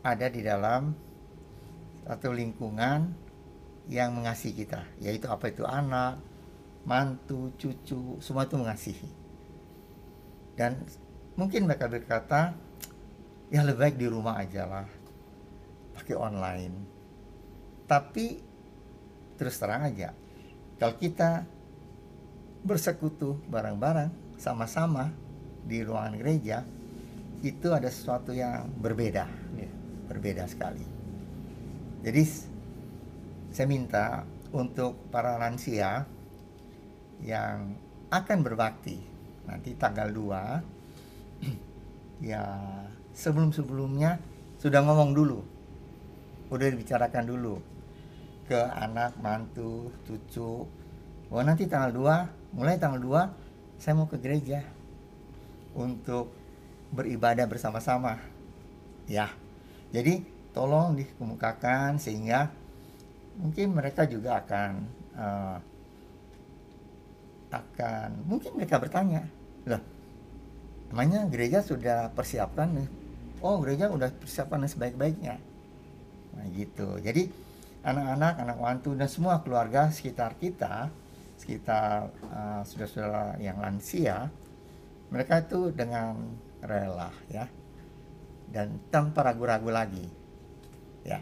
[0.02, 0.96] ada di dalam
[2.06, 3.10] satu lingkungan
[3.90, 6.22] yang mengasihi kita, yaitu apa itu anak,
[6.86, 9.10] mantu, cucu, semua itu mengasihi.
[10.54, 10.86] Dan
[11.34, 12.54] mungkin mereka berkata,
[13.50, 14.88] ya lebih baik di rumah aja lah,
[15.98, 16.76] pakai online.
[17.86, 18.26] Tapi
[19.38, 20.14] terus terang aja,
[20.78, 21.46] kalau kita
[22.66, 25.14] bersekutu bareng-bareng sama-sama
[25.66, 26.66] di ruangan gereja,
[27.46, 29.26] itu ada sesuatu yang berbeda,
[29.58, 29.70] Ya.
[30.10, 30.95] berbeda sekali.
[32.06, 32.22] Jadi
[33.50, 34.22] saya minta
[34.54, 36.06] untuk para lansia
[37.26, 37.74] yang
[38.14, 39.02] akan berbakti
[39.50, 41.50] nanti tanggal 2
[42.30, 42.46] ya
[43.10, 44.22] sebelum-sebelumnya
[44.62, 45.42] sudah ngomong dulu.
[46.54, 47.58] Udah dibicarakan dulu
[48.46, 50.70] ke anak, mantu, cucu.
[51.34, 54.62] Oh nanti tanggal 2, mulai tanggal 2 saya mau ke gereja
[55.74, 56.30] untuk
[56.94, 58.22] beribadah bersama-sama.
[59.10, 59.34] Ya.
[59.90, 62.48] Jadi tolong dikemukakan sehingga
[63.36, 64.72] mungkin mereka juga akan
[65.20, 65.58] eh,
[67.56, 69.24] akan mungkin mereka bertanya,
[69.68, 69.80] loh,
[70.92, 72.90] namanya gereja sudah persiapkan nih.
[73.40, 75.38] Oh, gereja udah persiapkan sebaik-baiknya.
[76.36, 77.00] Nah, gitu.
[77.00, 77.30] Jadi
[77.86, 80.90] anak-anak, anak wantu dan semua keluarga sekitar kita,
[81.40, 84.28] sekitar eh, saudara-saudara yang lansia,
[85.14, 86.18] mereka itu dengan
[86.60, 87.46] rela ya.
[88.50, 90.25] Dan tanpa ragu-ragu lagi.
[91.06, 91.22] Ya.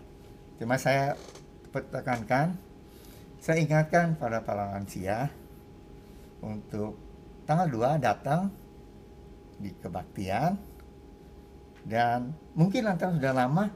[0.57, 1.19] Cuma saya
[1.73, 2.55] tekankan
[3.43, 5.27] saya ingatkan pada para lansia
[6.39, 6.95] untuk
[7.43, 7.67] tanggal
[7.99, 8.47] 2 datang
[9.59, 10.55] di kebaktian
[11.83, 13.67] dan mungkin lantas sudah lama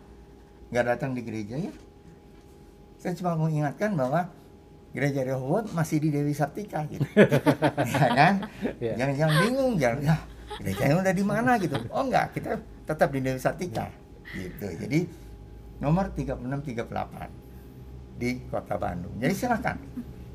[0.72, 1.74] nggak datang di gereja ya.
[2.96, 4.32] Saya cuma mau ingatkan bahwa
[4.96, 7.04] gereja Rehoboth masih di Dewi Sartika gitu.
[7.92, 8.36] ya kan?
[8.80, 8.96] Ya.
[8.96, 10.16] Jangan jangan bingung, jangan ya
[10.58, 11.76] gerejanya udah di mana gitu.
[11.92, 12.56] Oh enggak, kita
[12.88, 13.92] tetap di Dewi Sartika
[14.32, 14.68] gitu.
[14.80, 15.27] Jadi
[15.78, 17.30] nomor 3638
[18.18, 19.14] di Kota Bandung.
[19.18, 19.78] Jadi silakan.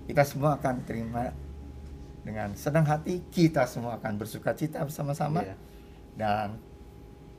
[0.06, 1.30] Kita semua akan terima
[2.22, 5.54] dengan senang hati, kita semua akan bersuka cita bersama-sama Iya.
[6.14, 6.48] dan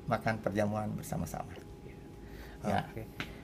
[0.04, 1.56] makan perjamuan bersama-sama.
[2.64, 2.84] Ya.
[2.91, 3.04] Oke.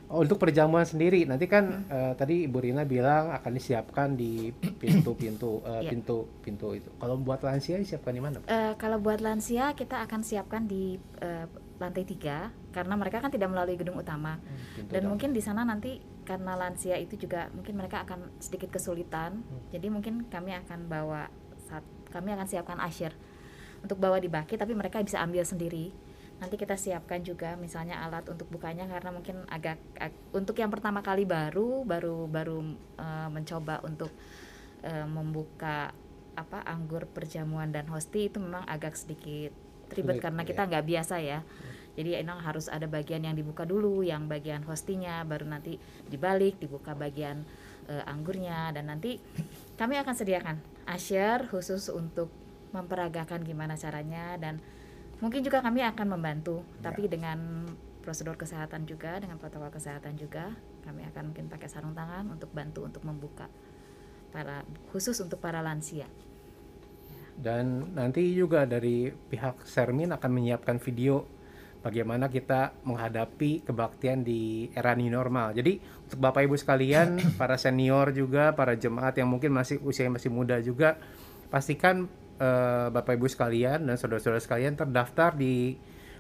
[0.10, 4.50] Oh, untuk perjamuan sendiri nanti kan eh, tadi Ibu Rina bilang akan disiapkan di
[4.82, 5.90] pintu-pintu eh, Iya.
[5.94, 6.90] pintu pintu itu.
[6.98, 8.42] Kalau buat lansia disiapkan di mana?
[8.44, 11.46] Eh, kalau buat lansia kita akan siapkan di eh,
[11.78, 14.38] lantai tiga karena mereka kan tidak melalui gedung utama.
[14.78, 19.42] Pintu dan mungkin di sana nanti karena lansia itu juga mungkin mereka akan sedikit kesulitan.
[19.74, 21.30] Jadi mungkin kami akan bawa
[21.66, 23.14] saat kami akan siapkan asyir
[23.82, 25.94] untuk bawa di baki tapi mereka bisa ambil sendiri.
[26.40, 31.04] Nanti kita siapkan juga misalnya alat untuk bukanya karena mungkin agak ag- untuk yang pertama
[31.04, 32.64] kali baru baru baru
[32.96, 34.14] eh, mencoba untuk
[34.86, 35.92] eh, membuka
[36.40, 39.52] apa anggur perjamuan dan hosti itu memang agak sedikit
[39.92, 41.44] ribet Sulit, karena kita nggak biasa ya
[42.00, 45.76] jadi emang harus ada bagian yang dibuka dulu yang bagian hostinya baru nanti
[46.08, 47.44] dibalik dibuka bagian
[47.92, 48.72] eh, anggurnya.
[48.72, 49.20] Dan nanti
[49.76, 50.56] kami akan sediakan
[50.88, 52.32] asyar khusus untuk
[52.72, 54.40] memperagakan gimana caranya.
[54.40, 54.64] Dan
[55.20, 57.68] mungkin juga kami akan membantu tapi dengan
[58.00, 60.56] prosedur kesehatan juga dengan protokol kesehatan juga
[60.88, 63.52] kami akan mungkin pakai sarung tangan untuk bantu untuk membuka
[64.32, 64.64] para
[64.96, 66.08] khusus untuk para lansia.
[67.36, 71.39] Dan nanti juga dari pihak Sermin akan menyiapkan video
[71.80, 75.56] bagaimana kita menghadapi kebaktian di era new normal.
[75.56, 80.32] Jadi untuk Bapak Ibu sekalian, para senior juga, para jemaat yang mungkin masih usia masih
[80.32, 81.00] muda juga,
[81.48, 82.08] pastikan
[82.40, 85.80] eh, Bapak Ibu sekalian dan saudara-saudara sekalian terdaftar di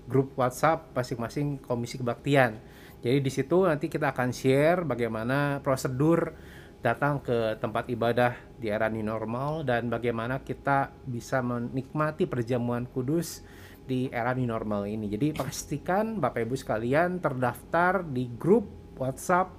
[0.09, 2.57] grup WhatsApp masing-masing komisi kebaktian.
[2.99, 6.35] Jadi di situ nanti kita akan share bagaimana prosedur
[6.79, 13.43] datang ke tempat ibadah di era new normal dan bagaimana kita bisa menikmati perjamuan kudus
[13.89, 15.09] di era new normal ini.
[15.09, 18.69] Jadi pastikan Bapak Ibu sekalian terdaftar di grup
[19.01, 19.49] WhatsApp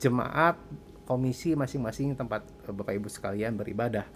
[0.00, 0.56] jemaat
[1.04, 4.08] komisi masing-masing tempat eh, Bapak Ibu sekalian beribadah.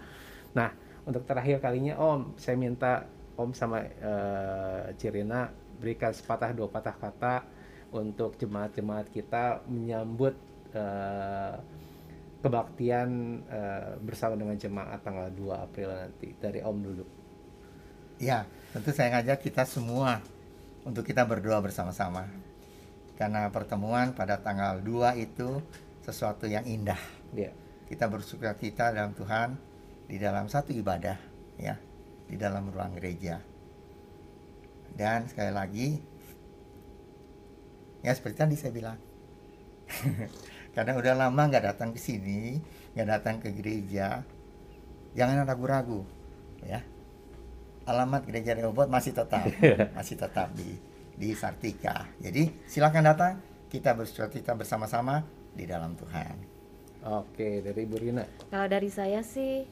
[0.57, 0.73] Nah,
[1.05, 3.05] untuk terakhir kalinya Om, saya minta
[3.37, 7.35] Om sama eh, Cirina berikan sepatah dua patah kata
[7.93, 10.33] untuk jemaat-jemaat kita menyambut
[10.73, 11.55] eh,
[12.39, 13.09] kebaktian
[13.51, 17.05] eh, bersama dengan jemaat tanggal 2 April nanti dari Om dulu.
[18.19, 20.21] Ya, tentu saya ngajak kita semua
[20.85, 22.29] untuk kita berdoa bersama-sama.
[23.17, 25.59] Karena pertemuan pada tanggal 2 itu
[26.05, 26.99] sesuatu yang indah.
[27.35, 27.51] Ya.
[27.89, 29.57] Kita bersuka cita dalam Tuhan
[30.05, 31.17] di dalam satu ibadah
[31.57, 31.75] ya,
[32.29, 33.41] di dalam ruang gereja.
[34.93, 35.87] Dan sekali lagi
[38.05, 38.99] ya seperti tadi saya bilang.
[40.77, 42.61] Karena udah lama nggak datang ke sini,
[42.93, 44.21] nggak datang ke gereja,
[45.17, 46.05] jangan ragu-ragu
[46.61, 46.85] ya
[47.89, 49.49] alamat gereja Rehoboth masih tetap
[49.97, 50.77] masih tetap di
[51.19, 52.07] di Sartika.
[52.21, 53.33] Jadi silakan datang,
[53.67, 56.35] kita bersuka bersama-sama di dalam Tuhan.
[56.99, 58.23] Oke, dari Ibu Rina.
[58.47, 59.67] Kalau dari saya sih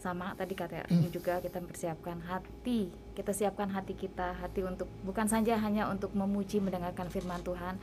[0.00, 2.88] sama tadi kata juga kita mempersiapkan hati.
[3.12, 7.74] Kita siapkan hati kita, hati untuk bukan saja hanya untuk memuji mendengarkan firman Tuhan,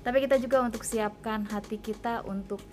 [0.00, 2.64] tapi kita juga untuk siapkan hati kita untuk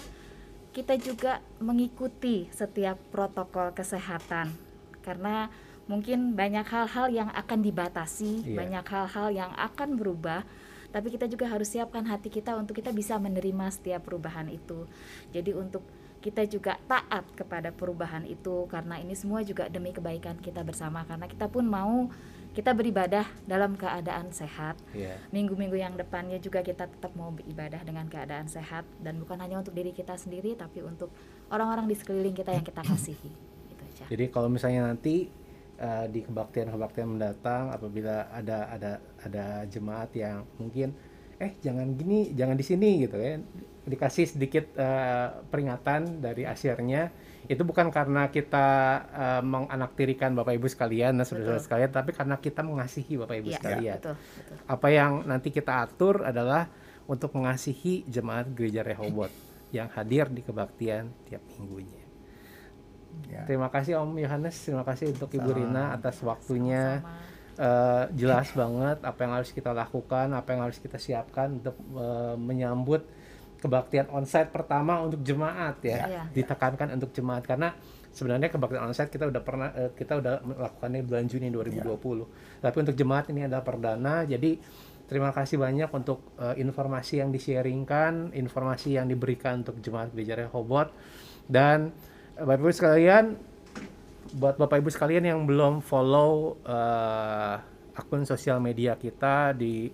[0.72, 4.56] kita juga mengikuti setiap protokol kesehatan.
[5.04, 5.52] Karena
[5.88, 8.58] mungkin banyak hal-hal yang akan dibatasi, Iya.
[8.60, 10.44] banyak hal-hal yang akan berubah,
[10.92, 14.88] tapi kita juga harus siapkan hati kita untuk kita bisa menerima setiap perubahan itu.
[15.32, 15.84] Jadi untuk
[16.20, 21.30] kita juga taat kepada perubahan itu karena ini semua juga demi kebaikan kita bersama karena
[21.30, 22.10] kita pun mau
[22.58, 24.82] kita beribadah dalam keadaan sehat.
[24.98, 25.14] Ya.
[25.30, 29.78] Minggu-minggu yang depannya juga kita tetap mau beribadah dengan keadaan sehat dan bukan hanya untuk
[29.78, 31.14] diri kita sendiri tapi untuk
[31.54, 33.30] orang-orang di sekeliling kita yang kita kasihi.
[33.78, 34.10] Aja.
[34.10, 35.30] Jadi kalau misalnya nanti
[35.78, 40.94] eh, di kebaktian-kebaktian mendatang apabila ada ada ada jemaat yang mungkin
[41.38, 43.38] eh jangan gini, jangan di sini gitu ya.
[43.88, 47.14] Dikasih sedikit eh, peringatan dari asyarnya
[47.48, 48.68] itu bukan karena kita
[49.16, 53.58] eh, menganaktirikan Bapak Ibu sekalian dan saudara-saudara sekalian, tapi karena kita mengasihi Bapak Ibu Iya,
[53.62, 53.98] sekalian.
[54.02, 54.56] betul, betul.
[54.68, 56.68] Apa yang nanti kita atur adalah
[57.08, 59.32] untuk mengasihi jemaat gereja Rehoboth
[59.72, 61.97] yang hadir di kebaktian tiap minggunya.
[63.26, 63.44] Ya.
[63.50, 65.58] Terima kasih Om Yohanes, terima kasih untuk Ibu Sama.
[65.58, 67.02] Rina atas waktunya.
[67.02, 67.36] Sama-sama.
[67.58, 72.38] Eh, jelas banget apa yang harus kita lakukan, apa yang harus kita siapkan untuk eh,
[72.38, 73.02] menyambut
[73.58, 76.06] kebaktian onsite pertama untuk jemaat ya.
[76.06, 76.24] Iya.
[76.38, 77.74] Ditekankan untuk jemaat karena
[78.14, 82.62] sebenarnya kebaktian onsite kita udah pernah eh, kita udah melakukannya bulan Juni 2020.
[82.62, 84.22] Tapi untuk jemaat ini adalah perdana.
[84.22, 84.62] Jadi
[85.10, 90.94] terima kasih banyak untuk eh, informasi yang di-sharingkan, informasi yang diberikan untuk jemaat gereja Rehoboth
[91.50, 91.90] dan
[92.38, 93.26] Bapak Ibu sekalian
[94.38, 97.56] buat Bapak Ibu sekalian yang belum follow eh,
[97.98, 99.90] akun sosial media kita di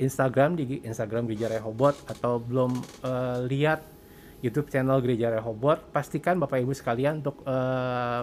[0.00, 2.72] Instagram di Instagram Gereja Rehoboth atau belum
[3.04, 3.84] eh, lihat
[4.40, 8.22] YouTube channel Gereja Rehoboth, pastikan Bapak Ibu sekalian untuk eh,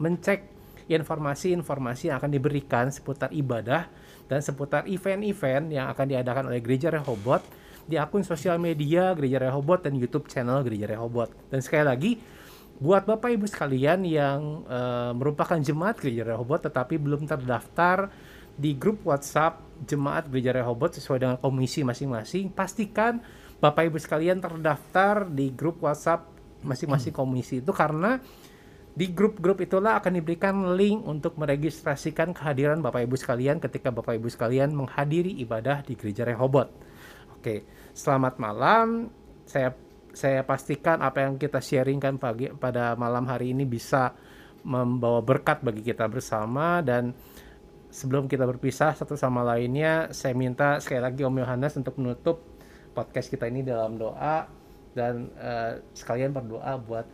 [0.00, 0.48] mencek
[0.88, 3.92] informasi-informasi yang akan diberikan seputar ibadah
[4.24, 7.44] dan seputar event-event yang akan diadakan oleh Gereja Rehoboth
[7.84, 11.36] di akun sosial media Gereja Rehoboth dan YouTube channel Gereja Rehoboth.
[11.52, 12.12] Dan sekali lagi
[12.78, 18.08] buat Bapak Ibu sekalian yang eh, merupakan jemaat Gereja Rehoboth tetapi belum terdaftar
[18.56, 23.24] di grup WhatsApp jemaat Gereja Rehoboth sesuai dengan komisi masing-masing, pastikan
[23.62, 26.28] Bapak Ibu sekalian terdaftar di grup WhatsApp
[26.62, 28.22] masing-masing komisi itu karena
[28.92, 34.28] di grup-grup itulah akan diberikan link untuk meregistrasikan kehadiran Bapak Ibu sekalian ketika Bapak Ibu
[34.28, 36.68] sekalian menghadiri ibadah di Gereja Rehoboth.
[37.40, 37.64] Oke,
[37.96, 39.08] selamat malam.
[39.48, 39.72] Saya
[40.12, 44.12] saya pastikan apa yang kita sharingkan pagi pada malam hari ini bisa
[44.62, 47.16] membawa berkat bagi kita bersama dan
[47.88, 52.40] sebelum kita berpisah satu sama lainnya, saya minta sekali lagi Om Yohanes untuk menutup
[52.92, 54.46] podcast kita ini dalam doa
[54.92, 57.04] dan eh, sekalian berdoa buat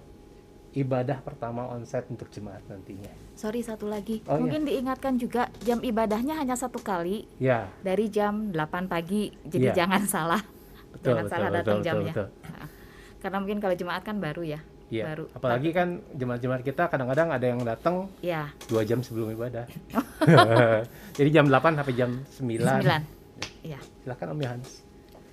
[0.71, 3.09] ibadah pertama onsite untuk jemaat nantinya.
[3.35, 4.39] Sorry satu lagi, Oh, iya.
[4.39, 9.33] mungkin diingatkan juga jam ibadahnya hanya satu kali Ya, dari jam 8 pagi.
[9.47, 9.75] Jadi Iya.
[9.75, 10.43] jangan salah,
[10.93, 12.13] betul jangan betul salah betul, datang betul, jamnya.
[12.13, 12.29] betul.
[12.45, 12.67] Nah,
[13.19, 15.05] Karena mungkin kalau jemaat kan baru ya, Iya.
[15.11, 15.25] baru.
[15.35, 19.67] Apalagi kan jemaat-jemaat kita kadang-kadang ada yang datang Ya, dua jam sebelum ibadah.
[21.19, 22.63] Jadi jam 8 sampai jam 9.
[22.63, 23.67] 9.
[23.67, 24.73] Ya, Silakan Om Yohanes.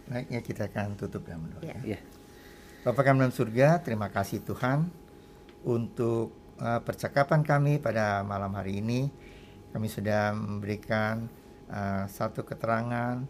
[0.05, 1.61] Baiknya kita akan tutup dan berdoa.
[1.65, 1.77] ya.
[1.95, 1.99] Iya.
[2.86, 4.86] Bapak kami dalam surga, terima kasih Tuhan
[5.65, 6.29] untuk
[6.61, 9.09] uh, percakapan kami pada malam hari ini.
[9.73, 11.25] Kami sudah memberikan
[11.67, 13.25] uh, satu keterangan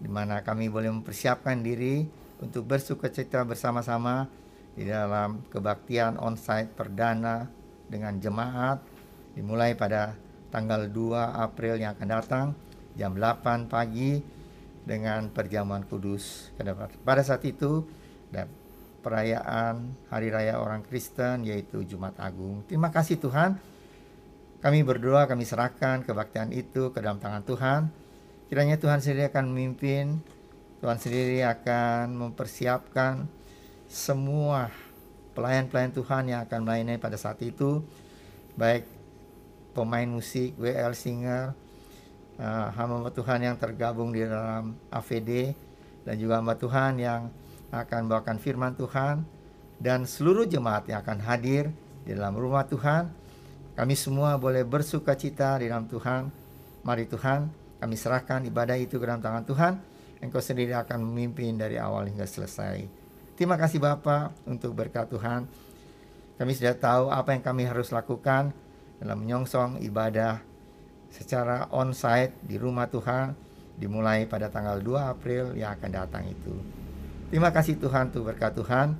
[0.00, 2.06] di mana kami boleh mempersiapkan diri
[2.40, 4.26] untuk bersukacita bersama-sama
[4.72, 7.46] di dalam kebaktian onsite perdana
[7.86, 8.80] dengan jemaat
[9.36, 10.16] dimulai pada
[10.50, 11.14] tanggal 2
[11.46, 12.46] April yang akan datang
[12.98, 14.18] jam 8 pagi
[14.82, 16.50] dengan perjamuan kudus.
[17.04, 17.86] Pada saat itu
[18.32, 18.50] dan
[19.00, 22.64] perayaan Hari Raya Orang Kristen yaitu Jumat Agung.
[22.66, 23.56] Terima kasih Tuhan.
[24.60, 27.80] Kami berdoa, kami serahkan kebaktian itu ke dalam tangan Tuhan.
[28.52, 30.20] Kiranya Tuhan sendiri akan memimpin,
[30.80, 33.28] Tuhan sendiri akan mempersiapkan
[33.84, 34.72] semua
[35.36, 37.84] pelayan-pelayan Tuhan yang akan melayani pada saat itu,
[38.56, 38.88] baik
[39.76, 41.52] pemain musik, WL singer,
[42.40, 45.52] uh, hamba Tuhan yang tergabung di dalam AVD,
[46.08, 47.28] dan juga hamba Tuhan yang
[47.70, 49.22] akan bawakan firman Tuhan,
[49.76, 51.68] dan seluruh jemaat yang akan hadir
[52.08, 53.12] di dalam rumah Tuhan.
[53.76, 56.28] Kami semua boleh bersuka cita di dalam Tuhan.
[56.84, 57.48] Mari Tuhan,
[57.80, 59.89] kami serahkan ibadah itu ke dalam tangan Tuhan.
[60.20, 62.84] Engkau sendiri akan memimpin dari awal hingga selesai.
[63.40, 65.48] Terima kasih Bapa untuk berkat Tuhan.
[66.36, 68.52] Kami sudah tahu apa yang kami harus lakukan
[69.00, 70.44] dalam menyongsong ibadah
[71.08, 73.32] secara on-site di rumah Tuhan
[73.80, 76.52] dimulai pada tanggal 2 April yang akan datang itu.
[77.32, 78.96] Terima kasih Tuhan untuk berkat Tuhan.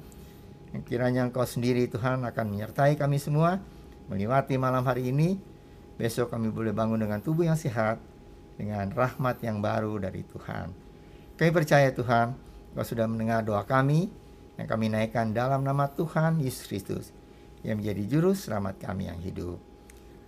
[0.88, 3.60] Kiranya Engkau sendiri Tuhan akan menyertai kami semua
[4.08, 5.36] melewati malam hari ini.
[6.00, 8.00] Besok kami boleh bangun dengan tubuh yang sehat
[8.56, 10.89] dengan rahmat yang baru dari Tuhan.
[11.40, 12.36] Kami percaya Tuhan,
[12.76, 14.12] Engkau sudah mendengar doa kami
[14.60, 17.16] yang kami naikkan dalam nama Tuhan Yesus Kristus
[17.64, 19.56] yang menjadi juru selamat kami yang hidup.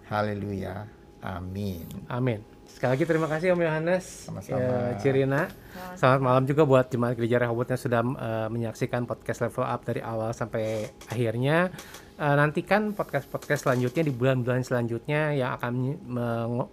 [0.09, 0.89] Haleluya.
[1.21, 1.85] Amin.
[2.09, 2.41] Amin.
[2.65, 4.57] Sekali lagi terima kasih Om Yohanes, Sama-sama.
[4.57, 5.53] ya, Cirina.
[6.01, 10.01] Selamat malam juga buat jemaat gereja Rehoboth yang sudah eh, menyaksikan podcast Level Up dari
[10.01, 11.69] awal sampai akhirnya.
[12.17, 15.73] Eh, nantikan podcast-podcast selanjutnya di bulan-bulan selanjutnya yang akan
[16.09, 16.73] meng-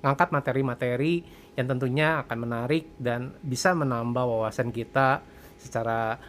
[0.00, 5.24] mengangkat materi-materi yang tentunya akan menarik dan bisa menambah wawasan kita
[5.56, 6.20] secara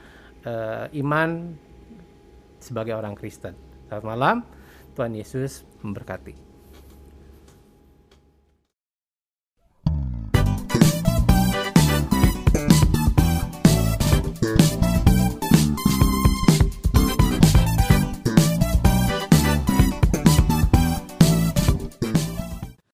[0.47, 1.51] eh, iman
[2.57, 3.53] sebagai orang Kristen.
[3.91, 4.37] Selamat malam,
[4.95, 6.46] Tuhan Yesus memberkati.